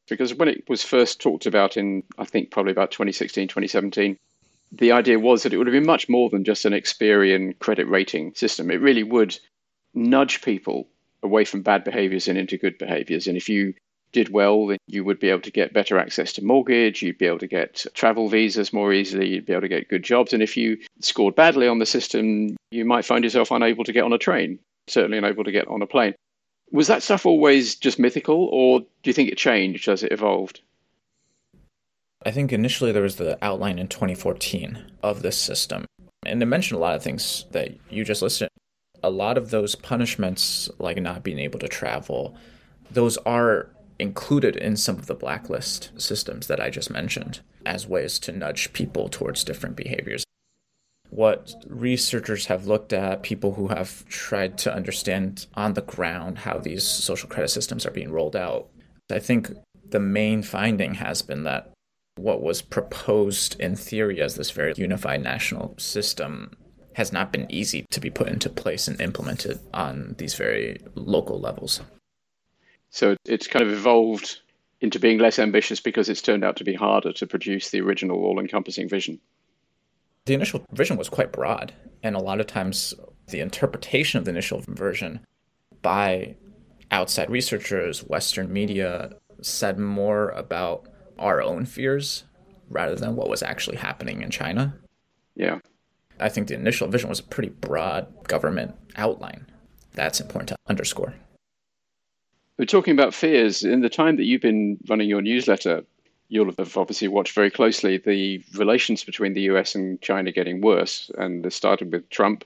Because 0.07 0.33
when 0.33 0.47
it 0.47 0.63
was 0.69 0.81
first 0.81 1.19
talked 1.19 1.45
about 1.45 1.75
in, 1.75 2.03
I 2.17 2.23
think, 2.23 2.51
probably 2.51 2.71
about 2.71 2.91
2016, 2.91 3.49
2017, 3.49 4.17
the 4.77 4.91
idea 4.91 5.19
was 5.19 5.43
that 5.43 5.53
it 5.53 5.57
would 5.57 5.67
have 5.67 5.73
been 5.73 5.85
much 5.85 6.09
more 6.09 6.29
than 6.29 6.43
just 6.43 6.65
an 6.65 6.73
Experian 6.73 7.57
credit 7.59 7.87
rating 7.87 8.33
system. 8.35 8.71
It 8.71 8.81
really 8.81 9.03
would 9.03 9.37
nudge 9.93 10.41
people 10.41 10.87
away 11.21 11.45
from 11.45 11.61
bad 11.61 11.83
behaviors 11.83 12.27
and 12.27 12.37
into 12.37 12.57
good 12.57 12.77
behaviors. 12.77 13.27
And 13.27 13.37
if 13.37 13.47
you 13.47 13.73
did 14.11 14.29
well, 14.29 14.67
then 14.67 14.77
you 14.87 15.03
would 15.03 15.19
be 15.19 15.29
able 15.29 15.41
to 15.41 15.51
get 15.51 15.73
better 15.73 15.97
access 15.97 16.33
to 16.33 16.43
mortgage, 16.43 17.01
you'd 17.01 17.17
be 17.17 17.25
able 17.25 17.39
to 17.39 17.47
get 17.47 17.85
travel 17.93 18.29
visas 18.29 18.73
more 18.73 18.93
easily, 18.93 19.27
you'd 19.27 19.45
be 19.45 19.53
able 19.53 19.61
to 19.61 19.67
get 19.67 19.89
good 19.89 20.03
jobs. 20.03 20.33
And 20.33 20.43
if 20.43 20.55
you 20.55 20.77
scored 20.99 21.35
badly 21.35 21.67
on 21.67 21.79
the 21.79 21.85
system, 21.85 22.55
you 22.69 22.85
might 22.85 23.05
find 23.05 23.23
yourself 23.23 23.51
unable 23.51 23.83
to 23.83 23.93
get 23.93 24.03
on 24.03 24.13
a 24.13 24.17
train 24.17 24.59
certainly 24.87 25.17
unable 25.17 25.43
to 25.43 25.51
get 25.51 25.67
on 25.67 25.81
a 25.81 25.87
plane. 25.87 26.15
Was 26.71 26.87
that 26.87 27.03
stuff 27.03 27.25
always 27.25 27.75
just 27.75 27.99
mythical, 27.99 28.49
or 28.51 28.79
do 28.79 28.87
you 29.03 29.13
think 29.13 29.29
it 29.29 29.37
changed 29.37 29.87
as 29.87 30.03
it 30.03 30.11
evolved? 30.11 30.61
I 32.25 32.31
think 32.31 32.53
initially 32.53 32.91
there 32.91 33.03
was 33.03 33.17
the 33.17 33.37
outline 33.43 33.79
in 33.79 33.87
2014 33.87 34.91
of 35.03 35.21
this 35.21 35.37
system, 35.37 35.85
and 36.25 36.41
it 36.41 36.45
mentioned 36.45 36.77
a 36.77 36.81
lot 36.81 36.95
of 36.95 37.03
things 37.03 37.45
that 37.51 37.71
you 37.89 38.03
just 38.05 38.21
listed. 38.21 38.49
A 39.03 39.09
lot 39.09 39.37
of 39.37 39.49
those 39.49 39.75
punishments, 39.75 40.69
like 40.79 41.01
not 41.01 41.23
being 41.23 41.39
able 41.39 41.59
to 41.59 41.67
travel, 41.67 42.35
those 42.89 43.17
are 43.17 43.69
included 43.99 44.55
in 44.55 44.77
some 44.77 44.97
of 44.97 45.07
the 45.07 45.15
blacklist 45.15 45.91
systems 45.97 46.47
that 46.47 46.59
I 46.59 46.69
just 46.69 46.89
mentioned 46.89 47.41
as 47.65 47.87
ways 47.87 48.19
to 48.19 48.31
nudge 48.31 48.73
people 48.73 49.09
towards 49.09 49.43
different 49.43 49.75
behaviors 49.75 50.23
what 51.15 51.53
researchers 51.67 52.47
have 52.47 52.65
looked 52.65 52.91
at, 52.91 53.21
people 53.21 53.53
who 53.53 53.67
have 53.67 54.05
tried 54.07 54.57
to 54.57 54.73
understand 54.73 55.45
on 55.53 55.73
the 55.73 55.81
ground 55.81 56.39
how 56.39 56.57
these 56.57 56.83
social 56.83 57.29
credit 57.29 57.49
systems 57.49 57.85
are 57.85 57.91
being 57.91 58.11
rolled 58.11 58.35
out. 58.35 58.69
I 59.11 59.19
think 59.19 59.51
the 59.87 59.99
main 59.99 60.41
finding 60.41 60.95
has 60.95 61.21
been 61.21 61.43
that 61.43 61.71
what 62.15 62.41
was 62.41 62.61
proposed 62.61 63.59
in 63.59 63.75
theory 63.75 64.21
as 64.21 64.35
this 64.35 64.51
very 64.51 64.73
unified 64.77 65.21
national 65.21 65.75
system 65.77 66.55
has 66.95 67.11
not 67.11 67.31
been 67.31 67.47
easy 67.49 67.85
to 67.89 67.99
be 67.99 68.09
put 68.09 68.27
into 68.27 68.49
place 68.49 68.87
and 68.87 69.01
implemented 69.01 69.59
on 69.73 70.15
these 70.19 70.35
very 70.35 70.77
local 70.95 71.39
levels. 71.39 71.81
So 72.91 73.15
it's 73.25 73.47
kind 73.47 73.65
of 73.65 73.73
evolved 73.73 74.41
into 74.81 74.99
being 74.99 75.17
less 75.17 75.39
ambitious 75.39 75.79
because 75.79 76.07
it's 76.07 76.21
turned 76.21 76.43
out 76.43 76.57
to 76.57 76.63
be 76.63 76.75
harder 76.75 77.11
to 77.13 77.25
produce 77.25 77.71
the 77.71 77.81
original 77.81 78.23
all 78.23 78.39
encompassing 78.39 78.87
vision 78.87 79.19
the 80.25 80.33
initial 80.33 80.65
vision 80.71 80.97
was 80.97 81.09
quite 81.09 81.31
broad, 81.31 81.73
and 82.01 82.15
a 82.15 82.23
lot 82.23 82.39
of 82.39 82.47
times 82.47 82.93
the 83.27 83.41
interpretation 83.41 84.17
of 84.17 84.25
the 84.25 84.31
initial 84.31 84.63
version 84.67 85.19
by 85.81 86.35
outside 86.91 87.29
researchers, 87.29 88.03
Western 88.03 88.51
media, 88.51 89.11
said 89.41 89.77
more 89.77 90.29
about 90.29 90.87
our 91.19 91.41
own 91.41 91.65
fears 91.65 92.23
rather 92.69 92.95
than 92.95 93.15
what 93.15 93.29
was 93.29 93.43
actually 93.43 93.77
happening 93.77 94.21
in 94.21 94.29
China. 94.29 94.75
Yeah. 95.35 95.59
I 96.19 96.29
think 96.29 96.47
the 96.47 96.55
initial 96.55 96.87
vision 96.87 97.09
was 97.09 97.19
a 97.19 97.23
pretty 97.23 97.49
broad 97.49 98.07
government 98.27 98.75
outline. 98.95 99.47
That's 99.93 100.19
important 100.19 100.49
to 100.49 100.55
underscore. 100.67 101.13
We're 102.57 102.65
talking 102.65 102.93
about 102.93 103.13
fears. 103.13 103.63
In 103.63 103.81
the 103.81 103.89
time 103.89 104.17
that 104.17 104.25
you've 104.25 104.41
been 104.41 104.77
running 104.87 105.09
your 105.09 105.21
newsletter, 105.21 105.83
you'll 106.29 106.53
have 106.57 106.77
obviously 106.77 107.07
watched 107.07 107.33
very 107.33 107.49
closely 107.49 107.97
the 107.97 108.43
relations 108.55 109.03
between 109.03 109.33
the 109.33 109.41
US 109.41 109.75
and 109.75 110.01
China 110.01 110.31
getting 110.31 110.61
worse. 110.61 111.11
And 111.17 111.45
it 111.45 111.53
started 111.53 111.91
with 111.91 112.09
Trump, 112.09 112.45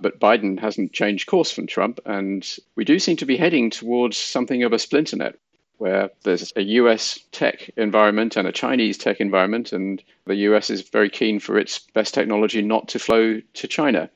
but 0.00 0.20
Biden 0.20 0.58
hasn't 0.58 0.92
changed 0.92 1.28
course 1.28 1.50
from 1.50 1.66
Trump. 1.66 2.00
And 2.04 2.48
we 2.74 2.84
do 2.84 2.98
seem 2.98 3.16
to 3.16 3.26
be 3.26 3.36
heading 3.36 3.70
towards 3.70 4.16
something 4.16 4.62
of 4.64 4.72
a 4.72 4.76
splinternet 4.76 5.34
where 5.78 6.10
there's 6.24 6.52
a 6.56 6.62
US 6.62 7.18
tech 7.32 7.70
environment 7.76 8.36
and 8.36 8.46
a 8.46 8.52
Chinese 8.52 8.98
tech 8.98 9.20
environment, 9.20 9.72
and 9.72 10.02
the 10.26 10.34
US 10.36 10.70
is 10.70 10.82
very 10.82 11.08
keen 11.08 11.40
for 11.40 11.58
its 11.58 11.78
best 11.78 12.14
technology 12.14 12.62
not 12.62 12.88
to 12.88 12.98
flow 12.98 13.40
to 13.54 13.68
China. 13.68 14.10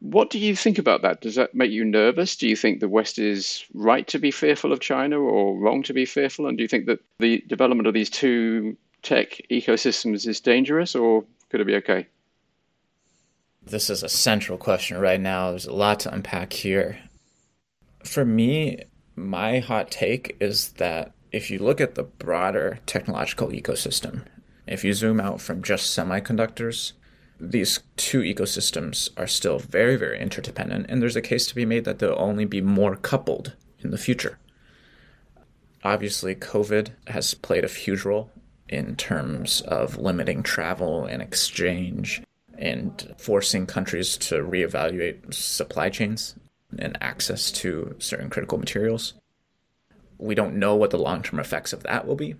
What 0.00 0.30
do 0.30 0.38
you 0.38 0.54
think 0.54 0.78
about 0.78 1.02
that? 1.02 1.20
Does 1.20 1.36
that 1.36 1.54
make 1.54 1.70
you 1.70 1.84
nervous? 1.84 2.36
Do 2.36 2.48
you 2.48 2.56
think 2.56 2.80
the 2.80 2.88
West 2.88 3.18
is 3.18 3.64
right 3.72 4.06
to 4.08 4.18
be 4.18 4.30
fearful 4.30 4.72
of 4.72 4.80
China 4.80 5.18
or 5.18 5.58
wrong 5.58 5.82
to 5.84 5.94
be 5.94 6.04
fearful? 6.04 6.46
And 6.46 6.58
do 6.58 6.62
you 6.62 6.68
think 6.68 6.86
that 6.86 7.00
the 7.18 7.42
development 7.46 7.86
of 7.86 7.94
these 7.94 8.10
two 8.10 8.76
tech 9.02 9.40
ecosystems 9.50 10.26
is 10.26 10.40
dangerous 10.40 10.94
or 10.94 11.24
could 11.48 11.60
it 11.60 11.66
be 11.66 11.76
okay? 11.76 12.06
This 13.62 13.88
is 13.88 14.02
a 14.02 14.08
central 14.08 14.58
question 14.58 14.98
right 14.98 15.20
now. 15.20 15.50
There's 15.50 15.66
a 15.66 15.72
lot 15.72 16.00
to 16.00 16.12
unpack 16.12 16.52
here. 16.52 16.98
For 18.04 18.24
me, 18.26 18.82
my 19.16 19.58
hot 19.60 19.90
take 19.90 20.36
is 20.40 20.72
that 20.72 21.12
if 21.32 21.50
you 21.50 21.58
look 21.58 21.80
at 21.80 21.94
the 21.94 22.02
broader 22.04 22.78
technological 22.86 23.48
ecosystem, 23.48 24.24
if 24.66 24.84
you 24.84 24.92
zoom 24.92 25.20
out 25.20 25.40
from 25.40 25.62
just 25.62 25.96
semiconductors, 25.96 26.92
these 27.40 27.80
two 27.96 28.20
ecosystems 28.20 29.10
are 29.16 29.26
still 29.26 29.58
very, 29.58 29.96
very 29.96 30.20
interdependent, 30.20 30.86
and 30.88 31.02
there's 31.02 31.16
a 31.16 31.22
case 31.22 31.46
to 31.46 31.54
be 31.54 31.66
made 31.66 31.84
that 31.84 31.98
they'll 31.98 32.14
only 32.16 32.44
be 32.44 32.60
more 32.60 32.96
coupled 32.96 33.54
in 33.80 33.90
the 33.90 33.98
future. 33.98 34.38
Obviously, 35.82 36.34
COVID 36.34 36.90
has 37.08 37.34
played 37.34 37.64
a 37.64 37.68
huge 37.68 38.04
role 38.04 38.30
in 38.68 38.96
terms 38.96 39.60
of 39.62 39.98
limiting 39.98 40.42
travel 40.42 41.04
and 41.04 41.20
exchange 41.20 42.22
and 42.56 43.14
forcing 43.18 43.66
countries 43.66 44.16
to 44.16 44.36
reevaluate 44.36 45.34
supply 45.34 45.90
chains 45.90 46.36
and 46.80 46.96
access 47.00 47.50
to 47.52 47.94
certain 47.98 48.30
critical 48.30 48.58
materials. 48.58 49.14
We 50.18 50.34
don't 50.34 50.56
know 50.56 50.74
what 50.74 50.90
the 50.90 50.98
long 50.98 51.22
term 51.22 51.40
effects 51.40 51.72
of 51.72 51.82
that 51.82 52.06
will 52.06 52.16
be, 52.16 52.36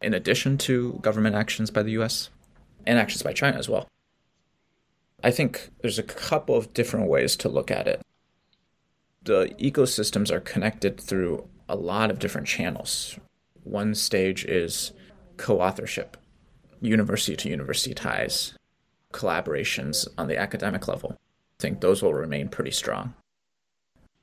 in 0.00 0.14
addition 0.14 0.58
to 0.58 0.98
government 1.02 1.36
actions 1.36 1.70
by 1.70 1.82
the 1.82 1.92
US 1.92 2.30
and 2.86 2.98
actions 2.98 3.22
by 3.22 3.32
China 3.32 3.58
as 3.58 3.68
well. 3.68 3.88
I 5.24 5.30
think 5.30 5.70
there's 5.80 5.98
a 5.98 6.02
couple 6.02 6.56
of 6.56 6.74
different 6.74 7.08
ways 7.08 7.36
to 7.36 7.48
look 7.48 7.70
at 7.70 7.86
it. 7.86 8.02
The 9.22 9.54
ecosystems 9.60 10.32
are 10.32 10.40
connected 10.40 11.00
through 11.00 11.48
a 11.68 11.76
lot 11.76 12.10
of 12.10 12.18
different 12.18 12.48
channels. 12.48 13.18
One 13.62 13.94
stage 13.94 14.44
is 14.44 14.92
co 15.36 15.60
authorship, 15.60 16.16
university 16.80 17.36
to 17.36 17.48
university 17.48 17.94
ties, 17.94 18.54
collaborations 19.12 20.08
on 20.18 20.26
the 20.26 20.36
academic 20.36 20.88
level. 20.88 21.12
I 21.12 21.62
think 21.62 21.80
those 21.80 22.02
will 22.02 22.14
remain 22.14 22.48
pretty 22.48 22.72
strong. 22.72 23.14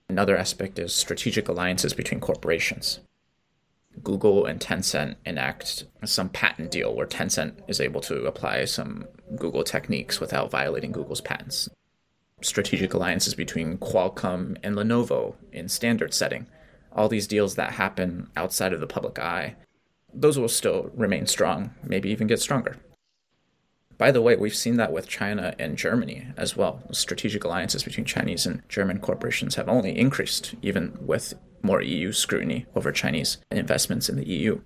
Another 0.09 0.35
aspect 0.35 0.79
is 0.79 0.93
strategic 0.93 1.47
alliances 1.47 1.93
between 1.93 2.19
corporations. 2.19 2.99
Google 4.03 4.45
and 4.45 4.59
Tencent 4.59 5.15
enact 5.23 5.85
some 6.03 6.29
patent 6.29 6.71
deal 6.71 6.95
where 6.95 7.05
Tencent 7.05 7.61
is 7.67 7.79
able 7.79 8.01
to 8.01 8.25
apply 8.25 8.65
some 8.65 9.05
Google 9.35 9.63
techniques 9.63 10.19
without 10.19 10.49
violating 10.49 10.91
Google's 10.91 11.21
patents. 11.21 11.69
Strategic 12.41 12.93
alliances 12.93 13.35
between 13.35 13.77
Qualcomm 13.77 14.57
and 14.63 14.75
Lenovo 14.75 15.35
in 15.51 15.69
standard 15.69 16.13
setting. 16.13 16.47
All 16.91 17.07
these 17.07 17.27
deals 17.27 17.55
that 17.55 17.73
happen 17.73 18.29
outside 18.35 18.73
of 18.73 18.79
the 18.79 18.87
public 18.87 19.19
eye, 19.19 19.55
those 20.11 20.39
will 20.39 20.47
still 20.47 20.89
remain 20.95 21.27
strong, 21.27 21.75
maybe 21.83 22.09
even 22.09 22.25
get 22.27 22.39
stronger. 22.39 22.77
By 23.99 24.11
the 24.11 24.21
way, 24.21 24.37
we've 24.37 24.55
seen 24.55 24.77
that 24.77 24.93
with 24.93 25.09
China 25.09 25.53
and 25.59 25.77
Germany 25.77 26.27
as 26.37 26.55
well. 26.55 26.81
Strategic 26.93 27.43
alliances 27.43 27.83
between 27.83 28.05
Chinese 28.05 28.45
and 28.45 28.61
German 28.69 28.99
corporations 28.99 29.55
have 29.55 29.67
only 29.67 29.95
increased, 29.95 30.55
even 30.61 30.97
with 31.01 31.33
more 31.61 31.81
EU 31.81 32.13
scrutiny 32.13 32.65
over 32.75 32.93
Chinese 32.93 33.39
investments 33.51 34.07
in 34.07 34.15
the 34.15 34.25
EU. 34.25 34.61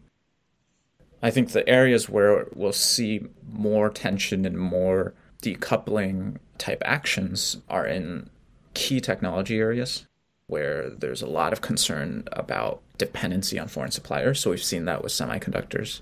I 1.24 1.32
think 1.32 1.50
the 1.50 1.67
areas 1.67 2.08
where 2.08 2.46
we'll 2.54 2.74
see 2.74 3.26
more 3.52 3.89
tension 3.89 4.46
and 4.46 4.56
more 4.56 5.15
decoupling 5.41 6.38
type 6.60 6.84
actions 6.86 7.58
are 7.67 7.88
in 7.88 8.30
key 8.76 9.02
technology 9.02 9.58
areas 9.58 10.06
where 10.46 10.91
there's 10.91 11.24
a 11.24 11.28
lot 11.28 11.54
of 11.54 11.62
concern 11.62 12.28
about 12.34 12.84
dependency 13.00 13.58
on 13.58 13.67
foreign 13.67 13.89
suppliers. 13.89 14.39
So 14.39 14.52
we've 14.52 14.63
seen 14.63 14.86
that 14.86 15.02
with 15.02 15.12
semiconductors 15.12 16.02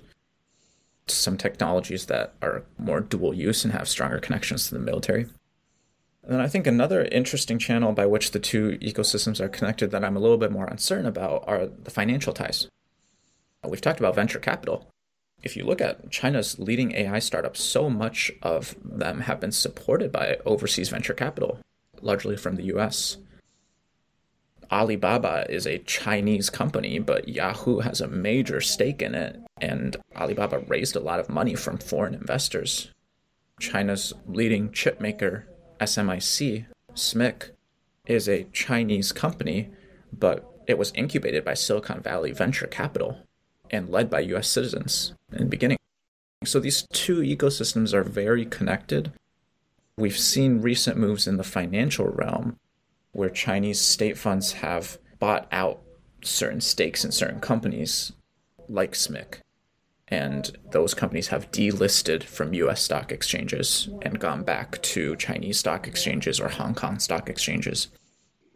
some 1.12 1.36
technologies 1.36 2.06
that 2.06 2.34
are 2.42 2.64
more 2.78 3.00
dual 3.00 3.34
use 3.34 3.64
and 3.64 3.72
have 3.72 3.88
stronger 3.88 4.18
connections 4.18 4.68
to 4.68 4.74
the 4.74 4.80
military. 4.80 5.26
And 6.22 6.32
then 6.32 6.40
I 6.40 6.48
think 6.48 6.66
another 6.66 7.04
interesting 7.06 7.58
channel 7.58 7.92
by 7.92 8.06
which 8.06 8.30
the 8.30 8.38
two 8.38 8.78
ecosystems 8.80 9.40
are 9.40 9.48
connected 9.48 9.90
that 9.90 10.04
I'm 10.04 10.16
a 10.16 10.20
little 10.20 10.38
bit 10.38 10.52
more 10.52 10.66
uncertain 10.66 11.06
about 11.06 11.44
are 11.48 11.66
the 11.66 11.90
financial 11.90 12.32
ties. 12.32 12.68
We've 13.68 13.80
talked 13.80 13.98
about 13.98 14.14
venture 14.14 14.38
capital. 14.38 14.88
If 15.42 15.56
you 15.56 15.64
look 15.64 15.80
at 15.80 16.10
China's 16.10 16.58
leading 16.58 16.92
AI 16.92 17.18
startups, 17.18 17.60
so 17.60 17.90
much 17.90 18.30
of 18.42 18.76
them 18.84 19.20
have 19.20 19.40
been 19.40 19.52
supported 19.52 20.12
by 20.12 20.38
overseas 20.46 20.88
venture 20.88 21.14
capital, 21.14 21.58
largely 22.00 22.36
from 22.36 22.54
the 22.54 22.64
US. 22.76 23.18
Alibaba 24.72 25.44
is 25.50 25.66
a 25.66 25.78
Chinese 25.80 26.48
company, 26.48 26.98
but 26.98 27.28
Yahoo 27.28 27.80
has 27.80 28.00
a 28.00 28.08
major 28.08 28.62
stake 28.62 29.02
in 29.02 29.14
it, 29.14 29.38
and 29.60 29.96
Alibaba 30.16 30.60
raised 30.60 30.96
a 30.96 31.00
lot 31.00 31.20
of 31.20 31.28
money 31.28 31.54
from 31.54 31.76
foreign 31.76 32.14
investors. 32.14 32.90
China's 33.60 34.14
leading 34.26 34.72
chip 34.72 34.98
maker, 34.98 35.46
SMIC, 35.78 36.64
SMIC, 36.94 37.50
is 38.06 38.28
a 38.28 38.44
Chinese 38.44 39.12
company, 39.12 39.70
but 40.10 40.50
it 40.66 40.78
was 40.78 40.92
incubated 40.94 41.44
by 41.44 41.52
Silicon 41.52 42.00
Valley 42.00 42.32
venture 42.32 42.66
capital 42.66 43.18
and 43.70 43.90
led 43.90 44.08
by 44.08 44.20
US 44.20 44.48
citizens 44.48 45.12
in 45.32 45.40
the 45.40 45.44
beginning. 45.44 45.78
So 46.44 46.58
these 46.58 46.86
two 46.92 47.20
ecosystems 47.20 47.92
are 47.92 48.02
very 48.02 48.46
connected. 48.46 49.12
We've 49.98 50.18
seen 50.18 50.62
recent 50.62 50.96
moves 50.96 51.26
in 51.26 51.36
the 51.36 51.44
financial 51.44 52.06
realm 52.06 52.58
where 53.12 53.30
Chinese 53.30 53.80
state 53.80 54.18
funds 54.18 54.52
have 54.52 54.98
bought 55.18 55.46
out 55.52 55.80
certain 56.22 56.60
stakes 56.60 57.04
in 57.04 57.12
certain 57.12 57.40
companies 57.40 58.12
like 58.68 58.92
SMIC. 58.92 59.36
And 60.08 60.58
those 60.72 60.94
companies 60.94 61.28
have 61.28 61.50
delisted 61.50 62.22
from 62.22 62.52
US 62.54 62.82
stock 62.82 63.12
exchanges 63.12 63.88
and 64.02 64.20
gone 64.20 64.42
back 64.42 64.80
to 64.82 65.16
Chinese 65.16 65.58
stock 65.58 65.86
exchanges 65.86 66.40
or 66.40 66.48
Hong 66.48 66.74
Kong 66.74 66.98
stock 66.98 67.30
exchanges. 67.30 67.88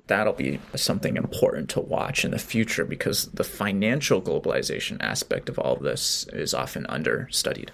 That'll 0.07 0.35
be 0.35 0.61
something 0.75 1.17
important 1.17 1.69
to 1.71 1.81
watch 1.81 2.25
in 2.25 2.31
the 2.31 2.39
future 2.39 2.85
because 2.85 3.27
the 3.33 3.45
financial 3.45 4.23
globalization 4.23 5.03
aspect 5.03 5.49
of 5.49 5.59
all 5.59 5.77
of 5.77 5.83
this 5.83 6.27
is 6.33 6.55
often 6.55 6.87
understudied. 6.87 7.73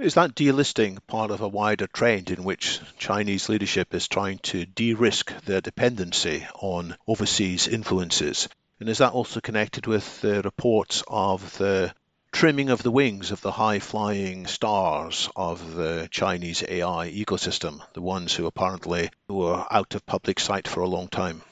Is 0.00 0.14
that 0.14 0.34
delisting 0.34 0.98
part 1.06 1.30
of 1.30 1.42
a 1.42 1.48
wider 1.48 1.86
trend 1.86 2.30
in 2.30 2.42
which 2.42 2.80
Chinese 2.96 3.50
leadership 3.50 3.92
is 3.92 4.08
trying 4.08 4.38
to 4.38 4.64
de 4.64 4.94
risk 4.94 5.30
their 5.44 5.60
dependency 5.60 6.46
on 6.54 6.96
overseas 7.06 7.68
influences? 7.68 8.48
And 8.80 8.88
is 8.88 8.96
that 8.96 9.12
also 9.12 9.42
connected 9.42 9.86
with 9.86 10.22
the 10.22 10.40
reports 10.40 11.04
of 11.06 11.58
the 11.58 11.92
trimming 12.32 12.70
of 12.70 12.82
the 12.82 12.90
wings 12.90 13.30
of 13.30 13.42
the 13.42 13.52
high 13.52 13.78
flying 13.78 14.46
stars 14.46 15.28
of 15.36 15.74
the 15.74 16.08
Chinese 16.10 16.64
AI 16.66 17.10
ecosystem, 17.10 17.82
the 17.92 18.00
ones 18.00 18.34
who 18.34 18.46
apparently 18.46 19.10
were 19.28 19.66
out 19.70 19.94
of 19.94 20.06
public 20.06 20.40
sight 20.40 20.66
for 20.66 20.80
a 20.80 20.88
long 20.88 21.08
time? 21.08 21.42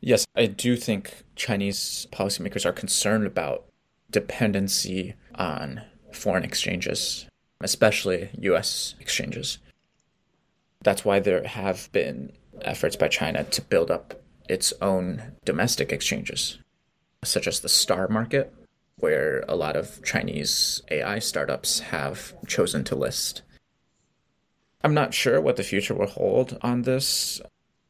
Yes, 0.00 0.24
I 0.36 0.46
do 0.46 0.76
think 0.76 1.24
Chinese 1.34 2.06
policymakers 2.12 2.64
are 2.64 2.72
concerned 2.72 3.26
about 3.26 3.64
dependency 4.08 5.16
on 5.34 5.82
foreign 6.12 6.44
exchanges, 6.44 7.26
especially 7.60 8.30
US 8.40 8.94
exchanges. 9.00 9.58
That's 10.82 11.04
why 11.04 11.20
there 11.20 11.44
have 11.44 11.90
been 11.92 12.32
efforts 12.62 12.96
by 12.96 13.08
China 13.08 13.44
to 13.44 13.62
build 13.62 13.90
up 13.90 14.20
its 14.48 14.72
own 14.80 15.32
domestic 15.44 15.92
exchanges, 15.92 16.58
such 17.24 17.46
as 17.46 17.60
the 17.60 17.68
Star 17.68 18.08
Market, 18.08 18.54
where 18.96 19.44
a 19.48 19.54
lot 19.54 19.76
of 19.76 20.02
Chinese 20.04 20.82
AI 20.90 21.18
startups 21.18 21.80
have 21.80 22.34
chosen 22.46 22.84
to 22.84 22.96
list. 22.96 23.42
I'm 24.82 24.94
not 24.94 25.14
sure 25.14 25.40
what 25.40 25.56
the 25.56 25.62
future 25.64 25.94
will 25.94 26.06
hold 26.06 26.58
on 26.62 26.82
this, 26.82 27.40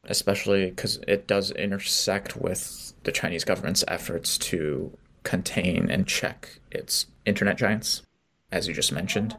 especially 0.04 0.70
because 0.70 0.98
it 1.07 1.26
does 1.26 1.50
intersect 1.50 2.37
with 2.37 2.94
the 3.04 3.12
Chinese 3.12 3.44
government's 3.44 3.85
efforts 3.88 4.38
to 4.38 4.96
contain 5.22 5.90
and 5.90 6.07
check 6.07 6.61
its 6.70 7.07
internet 7.26 7.59
giants. 7.59 8.02
As 8.51 8.69
you 8.69 8.75
just 8.75 8.93
mentioned. 8.93 9.37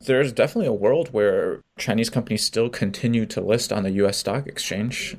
There's 0.00 0.32
definitely 0.32 0.66
a 0.66 0.72
world 0.72 1.08
where 1.12 1.62
Chinese 1.78 2.10
companies 2.10 2.44
still 2.44 2.68
continue 2.68 3.26
to 3.26 3.40
list 3.40 3.72
on 3.72 3.84
the 3.84 3.92
US 3.92 4.18
stock 4.18 4.46
exchange. 4.46 5.16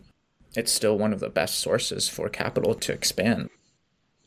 It's 0.55 0.71
still 0.71 0.97
one 0.97 1.11
of 1.11 1.19
the 1.19 1.29
best 1.29 1.59
sources 1.59 2.07
for 2.07 2.29
capital 2.29 2.75
to 2.75 2.93
expand. 2.93 3.49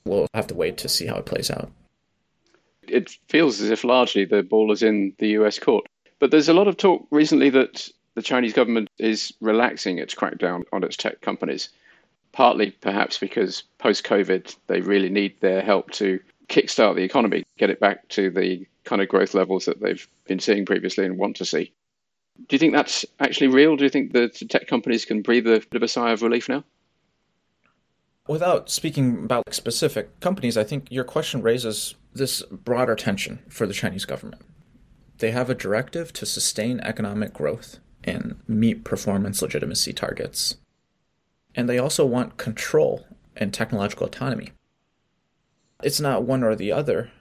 We'll 0.05 0.27
have 0.35 0.47
to 0.49 0.55
wait 0.55 0.77
to 0.79 0.89
see 0.89 1.07
how 1.07 1.17
it 1.17 1.27
plays 1.27 1.51
out. 1.51 1.71
It 2.87 3.17
feels 3.29 3.61
as 3.61 3.71
if 3.71 3.85
largely 3.85 4.25
the 4.25 4.43
ball 4.43 4.73
is 4.73 4.83
in 4.83 5.15
the 5.19 5.29
US 5.39 5.59
court. 5.59 5.87
But 6.19 6.31
there's 6.31 6.49
a 6.49 6.55
lot 6.55 6.69
of 6.69 6.77
talk 6.77 7.07
recently 7.11 7.51
that 7.51 7.89
the 8.15 8.23
Chinese 8.23 8.53
government 8.53 8.91
is 8.99 9.33
relaxing 9.41 9.99
its 9.99 10.15
crackdown 10.15 10.65
on 10.73 10.83
its 10.83 10.97
tech 10.97 11.21
companies, 11.21 11.69
partly 12.33 12.73
perhaps 12.73 13.17
because 13.19 13.63
post 13.79 14.05
COVID 14.05 14.57
they 14.67 14.81
really 14.81 15.09
need 15.09 15.41
their 15.41 15.63
help 15.63 15.93
to 15.93 16.19
kickstart 16.49 16.97
the 16.97 17.03
economy, 17.03 17.45
get 17.59 17.71
it 17.71 17.81
back 17.81 18.09
to 18.09 18.31
the 18.31 18.67
kind 18.85 19.03
of 19.03 19.09
growth 19.09 19.35
levels 19.35 19.67
that 19.67 19.81
they've 19.81 20.09
been 20.27 20.41
seeing 20.41 20.65
previously 20.65 21.05
and 21.05 21.19
want 21.19 21.37
to 21.37 21.45
see. 21.45 21.73
Do 22.49 22.55
you 22.55 22.59
think 22.59 22.73
that's 22.73 23.05
actually 23.21 23.49
real? 23.49 23.77
Do 23.77 23.85
you 23.85 23.91
think 23.91 24.13
the 24.13 24.29
tech 24.29 24.67
companies 24.67 25.05
can 25.05 25.23
breathe 25.23 25.47
a 25.47 25.61
bit 25.61 25.75
of 25.75 25.83
a 25.83 25.89
sigh 25.89 26.13
of 26.13 26.23
relief 26.23 26.49
now? 26.49 26.65
Without 28.29 28.71
speaking 28.71 29.25
about 29.25 29.55
specific 29.55 30.21
companies, 30.21 30.57
I 30.57 30.65
think 30.65 30.87
your 30.91 31.05
question 31.05 31.43
raises 31.43 31.95
this 32.15 32.43
broader 32.43 32.95
tension 32.95 33.41
for 33.49 33.67
the 33.67 33.73
Chinese 33.73 34.05
government. 34.05 34.43
They 35.19 35.31
have 35.33 35.51
a 35.51 35.55
directive 35.55 36.13
to 36.15 36.27
sustain 36.27 36.81
economic 36.81 37.33
growth 37.33 37.81
and 38.05 38.41
meet 38.47 38.85
performance 38.85 39.43
legitimacy 39.43 39.93
targets. 39.93 40.57
And 41.55 41.69
they 41.69 41.79
also 41.79 42.07
want 42.07 42.37
control 42.37 43.07
and 43.37 43.53
technological 43.53 44.07
autonomy. 44.07 44.51
It's 45.83 46.01
not 46.01 46.25
one 46.25 46.43
or 46.43 46.57
the 46.57 46.73
other. 46.73 47.13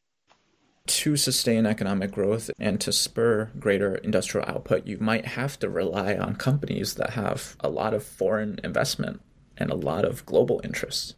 To 0.87 1.15
sustain 1.17 1.65
economic 1.65 2.11
growth 2.11 2.49
and 2.59 2.79
to 2.81 2.91
spur 2.91 3.51
greater 3.59 3.95
industrial 3.95 4.49
output, 4.49 4.87
you 4.87 4.97
might 4.99 5.25
have 5.25 5.59
to 5.59 5.69
rely 5.69 6.15
on 6.15 6.37
companies 6.37 6.95
that 6.95 7.11
have 7.11 7.55
a 7.59 7.69
lot 7.69 7.93
of 7.93 8.03
foreign 8.03 8.59
investment 8.63 9.21
and 9.57 9.69
a 9.69 9.75
lot 9.75 10.05
of 10.05 10.25
global 10.25 10.61
interests. 10.63 11.15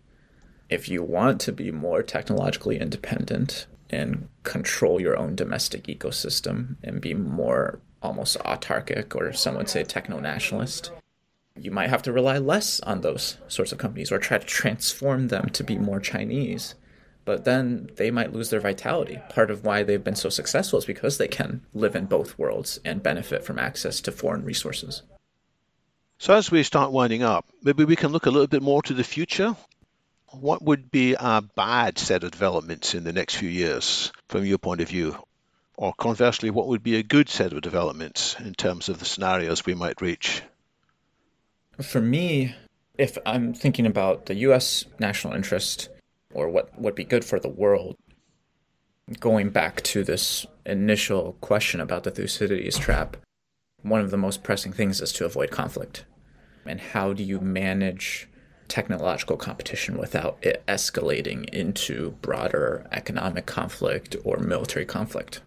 If 0.69 0.89
you 0.89 1.01
want 1.01 1.39
to 1.41 1.51
be 1.51 1.71
more 1.71 2.03
technologically 2.03 2.79
independent 2.79 3.67
and 3.89 4.27
control 4.43 4.99
your 4.99 5.17
own 5.17 5.35
domestic 5.35 5.83
ecosystem 5.83 6.75
and 6.83 6.99
be 6.99 7.13
more 7.13 7.79
almost 8.01 8.37
autarkic 8.39 9.15
or 9.15 9.33
some 9.33 9.55
would 9.55 9.69
say 9.69 9.83
techno 9.83 10.19
nationalist, 10.19 10.91
you 11.55 11.71
might 11.71 11.89
have 11.89 12.01
to 12.03 12.11
rely 12.11 12.37
less 12.37 12.79
on 12.81 13.01
those 13.01 13.37
sorts 13.47 13.71
of 13.71 13.77
companies 13.77 14.11
or 14.11 14.19
try 14.19 14.37
to 14.37 14.45
transform 14.45 15.27
them 15.27 15.49
to 15.49 15.63
be 15.63 15.77
more 15.77 15.99
Chinese. 15.99 16.75
But 17.25 17.45
then 17.45 17.89
they 17.95 18.11
might 18.11 18.33
lose 18.33 18.49
their 18.49 18.59
vitality. 18.59 19.19
Part 19.29 19.51
of 19.51 19.63
why 19.63 19.83
they've 19.83 20.03
been 20.03 20.15
so 20.15 20.29
successful 20.29 20.79
is 20.79 20.85
because 20.85 21.17
they 21.17 21.27
can 21.27 21.61
live 21.73 21.95
in 21.95 22.05
both 22.05 22.39
worlds 22.39 22.79
and 22.83 23.03
benefit 23.03 23.43
from 23.43 23.59
access 23.59 24.01
to 24.01 24.11
foreign 24.11 24.43
resources. 24.43 25.03
So, 26.17 26.33
as 26.33 26.51
we 26.51 26.63
start 26.63 26.91
winding 26.91 27.23
up, 27.23 27.45
maybe 27.63 27.85
we 27.85 27.95
can 27.95 28.11
look 28.11 28.25
a 28.25 28.31
little 28.31 28.47
bit 28.47 28.61
more 28.61 28.81
to 28.83 28.93
the 28.93 29.03
future. 29.03 29.55
What 30.31 30.61
would 30.61 30.91
be 30.91 31.15
a 31.17 31.41
bad 31.41 31.97
set 31.97 32.23
of 32.23 32.31
developments 32.31 32.93
in 32.93 33.03
the 33.03 33.13
next 33.13 33.35
few 33.35 33.49
years 33.49 34.11
from 34.27 34.45
your 34.45 34.57
point 34.57 34.81
of 34.81 34.89
view? 34.89 35.15
Or 35.77 35.93
conversely, 35.93 36.49
what 36.49 36.67
would 36.67 36.83
be 36.83 36.97
a 36.97 37.03
good 37.03 37.29
set 37.29 37.53
of 37.53 37.61
developments 37.61 38.35
in 38.37 38.53
terms 38.53 38.89
of 38.89 38.99
the 38.99 39.05
scenarios 39.05 39.65
we 39.65 39.75
might 39.75 40.01
reach? 40.01 40.41
For 41.81 42.01
me, 42.01 42.53
if 42.97 43.17
I'm 43.25 43.53
thinking 43.53 43.85
about 43.85 44.25
the 44.25 44.35
US 44.35 44.83
national 44.99 45.33
interest 45.33 45.87
or 46.33 46.49
what 46.49 46.79
would 46.79 46.95
be 46.95 47.03
good 47.03 47.25
for 47.25 47.39
the 47.39 47.49
world, 47.49 47.95
going 49.19 49.49
back 49.49 49.81
to 49.81 50.03
this 50.03 50.45
initial 50.65 51.37
question 51.41 51.81
about 51.81 52.03
the 52.03 52.11
Thucydides 52.11 52.77
trap, 52.77 53.17
one 53.81 54.01
of 54.01 54.11
the 54.11 54.17
most 54.17 54.43
pressing 54.43 54.71
things 54.71 55.01
is 55.01 55.11
to 55.13 55.25
avoid 55.25 55.51
conflict. 55.51 56.05
And 56.65 56.79
how 56.79 57.13
do 57.13 57.23
you 57.23 57.39
manage 57.39 58.27
technological 58.67 59.37
competition 59.37 59.97
without 59.97 60.37
it 60.41 60.63
escalating 60.67 61.49
into 61.49 62.11
broader 62.21 62.85
economic 62.91 63.45
conflict 63.45 64.15
or 64.23 64.37
military 64.37 64.85
conflict? 64.85 65.41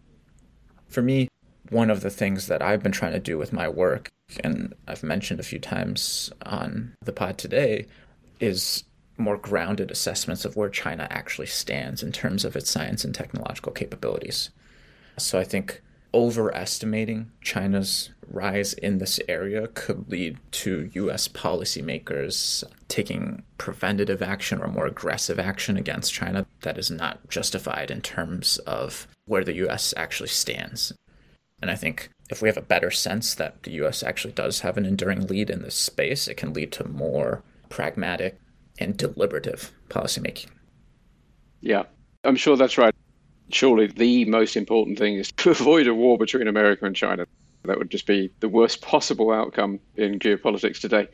For 0.88 1.02
me, 1.02 1.28
one 1.70 1.90
of 1.90 2.00
the 2.00 2.10
things 2.10 2.48
that 2.48 2.60
I've 2.60 2.82
been 2.82 2.92
trying 2.92 3.12
to 3.12 3.20
do 3.20 3.38
with 3.38 3.52
my 3.52 3.68
work, 3.68 4.10
and 4.42 4.74
I've 4.88 5.02
mentioned 5.02 5.38
a 5.38 5.44
few 5.44 5.58
times 5.58 6.32
on 6.44 6.94
the 7.04 7.12
pod 7.12 7.38
today, 7.38 7.86
is 8.40 8.84
more 9.22 9.36
grounded 9.36 9.90
assessments 9.90 10.44
of 10.44 10.56
where 10.56 10.68
China 10.68 11.06
actually 11.10 11.46
stands 11.46 12.02
in 12.02 12.12
terms 12.12 12.44
of 12.44 12.56
its 12.56 12.70
science 12.70 13.04
and 13.04 13.14
technological 13.14 13.72
capabilities. 13.72 14.50
So 15.18 15.38
I 15.38 15.44
think 15.44 15.80
overestimating 16.14 17.30
China's 17.40 18.10
rise 18.28 18.74
in 18.74 18.98
this 18.98 19.18
area 19.28 19.68
could 19.68 20.10
lead 20.10 20.38
to 20.50 20.90
US 20.92 21.28
policymakers 21.28 22.64
taking 22.88 23.42
preventative 23.58 24.22
action 24.22 24.60
or 24.60 24.68
more 24.68 24.86
aggressive 24.86 25.38
action 25.38 25.76
against 25.76 26.12
China 26.12 26.46
that 26.62 26.78
is 26.78 26.90
not 26.90 27.28
justified 27.30 27.90
in 27.90 28.02
terms 28.02 28.58
of 28.58 29.06
where 29.26 29.44
the 29.44 29.56
US 29.66 29.94
actually 29.96 30.28
stands. 30.28 30.92
And 31.60 31.70
I 31.70 31.76
think 31.76 32.10
if 32.28 32.42
we 32.42 32.48
have 32.48 32.56
a 32.56 32.62
better 32.62 32.90
sense 32.90 33.34
that 33.34 33.62
the 33.62 33.72
US 33.82 34.02
actually 34.02 34.32
does 34.32 34.60
have 34.60 34.76
an 34.76 34.84
enduring 34.84 35.26
lead 35.26 35.48
in 35.48 35.62
this 35.62 35.74
space, 35.74 36.28
it 36.28 36.36
can 36.36 36.52
lead 36.52 36.72
to 36.72 36.88
more 36.88 37.42
pragmatic 37.68 38.38
and 38.82 38.96
deliberative 38.96 39.72
policymaking. 39.88 40.48
Yeah, 41.60 41.84
I'm 42.24 42.36
sure 42.36 42.56
that's 42.56 42.78
right 42.78 42.94
surely 43.54 43.86
the 43.86 44.24
most 44.26 44.56
important 44.56 44.98
thing 44.98 45.14
is 45.14 45.30
to 45.32 45.50
avoid 45.58 45.86
a 45.86 45.94
war 45.94 46.18
between 46.18 46.48
America 46.48 46.84
and 46.84 46.96
China. 46.96 47.26
That 47.64 47.78
would 47.78 47.90
just 47.90 48.06
be 48.06 48.30
the 48.40 48.48
worst 48.48 48.82
possible 48.82 49.30
outcome 49.30 49.78
in 49.96 50.18
geopolitics 50.18 50.80
today. 50.80 51.08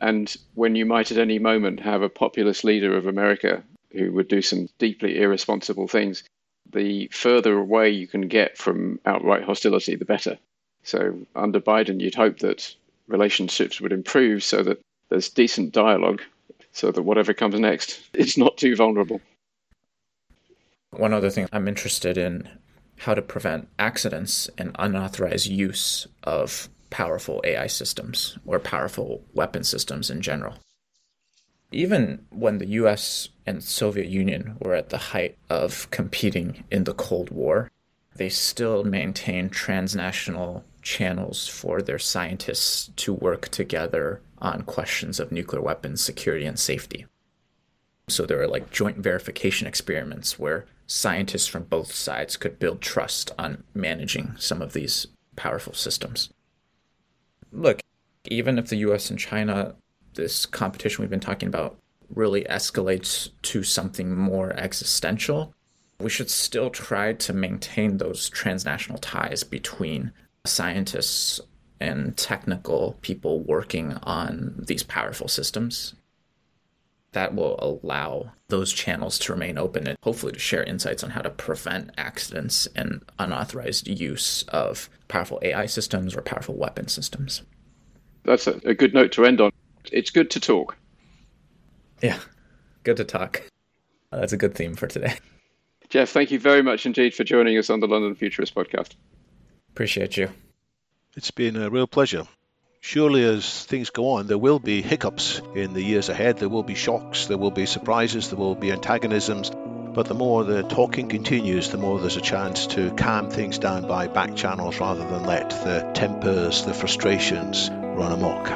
And 0.00 0.34
when 0.54 0.74
you 0.74 0.86
might 0.86 1.12
at 1.12 1.18
any 1.18 1.38
moment 1.38 1.80
have 1.80 2.02
a 2.02 2.08
populist 2.08 2.64
leader 2.64 2.96
of 2.96 3.06
America 3.06 3.62
who 3.92 4.12
would 4.12 4.28
do 4.28 4.42
some 4.42 4.68
deeply 4.78 5.20
irresponsible 5.20 5.86
things, 5.86 6.24
the 6.72 7.08
further 7.12 7.58
away 7.58 7.90
you 7.90 8.08
can 8.08 8.22
get 8.22 8.56
from 8.56 8.98
outright 9.04 9.44
hostility, 9.44 9.94
the 9.94 10.04
better. 10.04 10.38
So, 10.82 11.20
under 11.36 11.60
Biden, 11.60 12.00
you'd 12.00 12.14
hope 12.14 12.38
that 12.38 12.74
relationships 13.06 13.80
would 13.80 13.92
improve 13.92 14.42
so 14.42 14.62
that 14.62 14.80
there's 15.10 15.28
decent 15.28 15.72
dialogue, 15.72 16.22
so 16.72 16.90
that 16.90 17.02
whatever 17.02 17.34
comes 17.34 17.58
next, 17.58 18.00
it's 18.14 18.36
not 18.36 18.56
too 18.56 18.74
vulnerable. 18.76 19.20
One 20.90 21.12
other 21.12 21.30
thing 21.30 21.48
I'm 21.52 21.68
interested 21.68 22.18
in 22.18 22.48
how 22.98 23.14
to 23.14 23.22
prevent 23.22 23.68
accidents 23.78 24.50
and 24.58 24.76
unauthorized 24.78 25.46
use 25.46 26.06
of 26.22 26.68
powerful 26.90 27.40
AI 27.44 27.66
systems 27.66 28.38
or 28.44 28.58
powerful 28.58 29.24
weapon 29.32 29.64
systems 29.64 30.10
in 30.10 30.20
general. 30.20 30.54
Even 31.72 32.26
when 32.28 32.58
the 32.58 32.68
US 32.82 33.30
and 33.46 33.64
Soviet 33.64 34.06
Union 34.06 34.56
were 34.60 34.74
at 34.74 34.90
the 34.90 34.98
height 34.98 35.38
of 35.48 35.90
competing 35.90 36.64
in 36.70 36.84
the 36.84 36.92
Cold 36.92 37.30
War, 37.30 37.70
they 38.14 38.28
still 38.28 38.84
maintained 38.84 39.52
transnational 39.52 40.64
channels 40.82 41.48
for 41.48 41.80
their 41.80 41.98
scientists 41.98 42.90
to 42.96 43.14
work 43.14 43.48
together 43.48 44.20
on 44.42 44.62
questions 44.62 45.18
of 45.18 45.32
nuclear 45.32 45.62
weapons 45.62 46.02
security 46.02 46.44
and 46.44 46.58
safety. 46.58 47.06
So 48.08 48.26
there 48.26 48.42
are 48.42 48.48
like 48.48 48.70
joint 48.70 48.98
verification 48.98 49.66
experiments 49.66 50.38
where 50.38 50.66
scientists 50.86 51.46
from 51.46 51.62
both 51.62 51.92
sides 51.92 52.36
could 52.36 52.58
build 52.58 52.82
trust 52.82 53.30
on 53.38 53.64
managing 53.72 54.34
some 54.38 54.60
of 54.60 54.74
these 54.74 55.06
powerful 55.36 55.72
systems. 55.72 56.30
Look, 57.52 57.80
even 58.26 58.58
if 58.58 58.68
the 58.68 58.76
US 58.76 59.08
and 59.08 59.18
China, 59.18 59.76
this 60.14 60.44
competition 60.44 61.02
we've 61.02 61.10
been 61.10 61.20
talking 61.20 61.48
about, 61.48 61.78
really 62.14 62.44
escalates 62.44 63.30
to 63.42 63.62
something 63.62 64.14
more 64.14 64.52
existential, 64.52 65.54
we 65.98 66.10
should 66.10 66.28
still 66.28 66.68
try 66.68 67.12
to 67.14 67.32
maintain 67.32 67.96
those 67.96 68.28
transnational 68.28 68.98
ties 68.98 69.44
between 69.44 70.12
scientists 70.44 71.40
and 71.82 72.16
technical 72.16 72.96
people 73.02 73.40
working 73.40 73.94
on 74.04 74.54
these 74.56 74.84
powerful 74.84 75.26
systems 75.26 75.94
that 77.10 77.34
will 77.34 77.58
allow 77.58 78.32
those 78.48 78.72
channels 78.72 79.18
to 79.18 79.32
remain 79.32 79.58
open 79.58 79.86
and 79.86 79.98
hopefully 80.02 80.32
to 80.32 80.38
share 80.38 80.62
insights 80.62 81.02
on 81.02 81.10
how 81.10 81.20
to 81.20 81.28
prevent 81.28 81.90
accidents 81.98 82.66
and 82.76 83.02
unauthorized 83.18 83.88
use 83.88 84.44
of 84.48 84.88
powerful 85.08 85.40
AI 85.42 85.66
systems 85.66 86.14
or 86.14 86.22
powerful 86.22 86.54
weapon 86.54 86.86
systems. 86.86 87.42
That's 88.24 88.46
a, 88.46 88.60
a 88.64 88.74
good 88.74 88.94
note 88.94 89.10
to 89.12 89.26
end 89.26 89.40
on. 89.40 89.50
It's 89.90 90.10
good 90.10 90.30
to 90.30 90.40
talk. 90.40 90.76
Yeah, 92.00 92.20
good 92.84 92.96
to 92.98 93.04
talk. 93.04 93.42
That's 94.12 94.32
a 94.32 94.36
good 94.36 94.54
theme 94.54 94.76
for 94.76 94.86
today. 94.86 95.18
Jeff, 95.88 96.10
thank 96.10 96.30
you 96.30 96.38
very 96.38 96.62
much 96.62 96.86
indeed 96.86 97.12
for 97.12 97.24
joining 97.24 97.58
us 97.58 97.68
on 97.68 97.80
the 97.80 97.88
London 97.88 98.14
Futurist 98.14 98.54
podcast. 98.54 98.94
Appreciate 99.72 100.16
you. 100.16 100.30
It's 101.16 101.30
been 101.30 101.56
a 101.56 101.70
real 101.70 101.86
pleasure 101.86 102.26
surely 102.82 103.24
as 103.24 103.64
things 103.64 103.90
go 103.90 104.10
on, 104.10 104.26
there 104.26 104.36
will 104.36 104.58
be 104.58 104.82
hiccups 104.82 105.40
in 105.54 105.72
the 105.72 105.82
years 105.82 106.08
ahead. 106.10 106.36
There 106.38 106.48
will 106.48 106.64
be 106.64 106.74
shocks, 106.74 107.26
there 107.26 107.38
will 107.38 107.50
be 107.50 107.64
surprises, 107.64 108.28
there 108.28 108.38
will 108.38 108.56
be 108.56 108.70
antagonisms. 108.70 109.50
But 109.94 110.06
the 110.06 110.14
more 110.14 110.42
the 110.44 110.62
talking 110.62 111.08
continues, 111.08 111.70
the 111.70 111.78
more 111.78 111.98
there's 111.98 112.16
a 112.16 112.22
chance 112.22 112.66
to 112.68 112.90
calm 112.92 113.30
things 113.30 113.58
down 113.58 113.86
by 113.86 114.08
back 114.08 114.34
channels 114.34 114.80
rather 114.80 115.06
than 115.08 115.24
let 115.24 115.50
the 115.50 115.90
tempers, 115.94 116.64
the 116.64 116.74
frustrations 116.74 117.70
run 117.70 118.12
amok. 118.12 118.48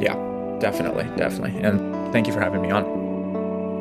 Yeah, 0.00 0.58
definitely, 0.60 1.04
definitely. 1.16 1.62
And 1.62 2.12
thank 2.12 2.26
you 2.26 2.32
for 2.32 2.40
having 2.40 2.62
me 2.62 2.70
on. 2.70 3.03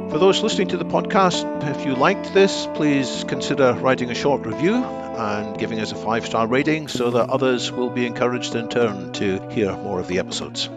For 0.09 0.19
those 0.19 0.43
listening 0.43 0.67
to 0.69 0.77
the 0.77 0.85
podcast, 0.85 1.43
if 1.69 1.85
you 1.85 1.95
liked 1.95 2.33
this, 2.33 2.67
please 2.75 3.25
consider 3.27 3.73
writing 3.73 4.11
a 4.11 4.15
short 4.15 4.45
review 4.45 4.75
and 4.75 5.57
giving 5.57 5.79
us 5.79 5.91
a 5.91 5.95
five 5.95 6.25
star 6.25 6.45
rating 6.45 6.87
so 6.87 7.09
that 7.11 7.29
others 7.29 7.71
will 7.71 7.89
be 7.89 8.05
encouraged 8.05 8.55
in 8.55 8.69
turn 8.69 9.11
to 9.13 9.39
hear 9.49 9.75
more 9.75 9.99
of 9.99 10.07
the 10.07 10.19
episodes. 10.19 10.69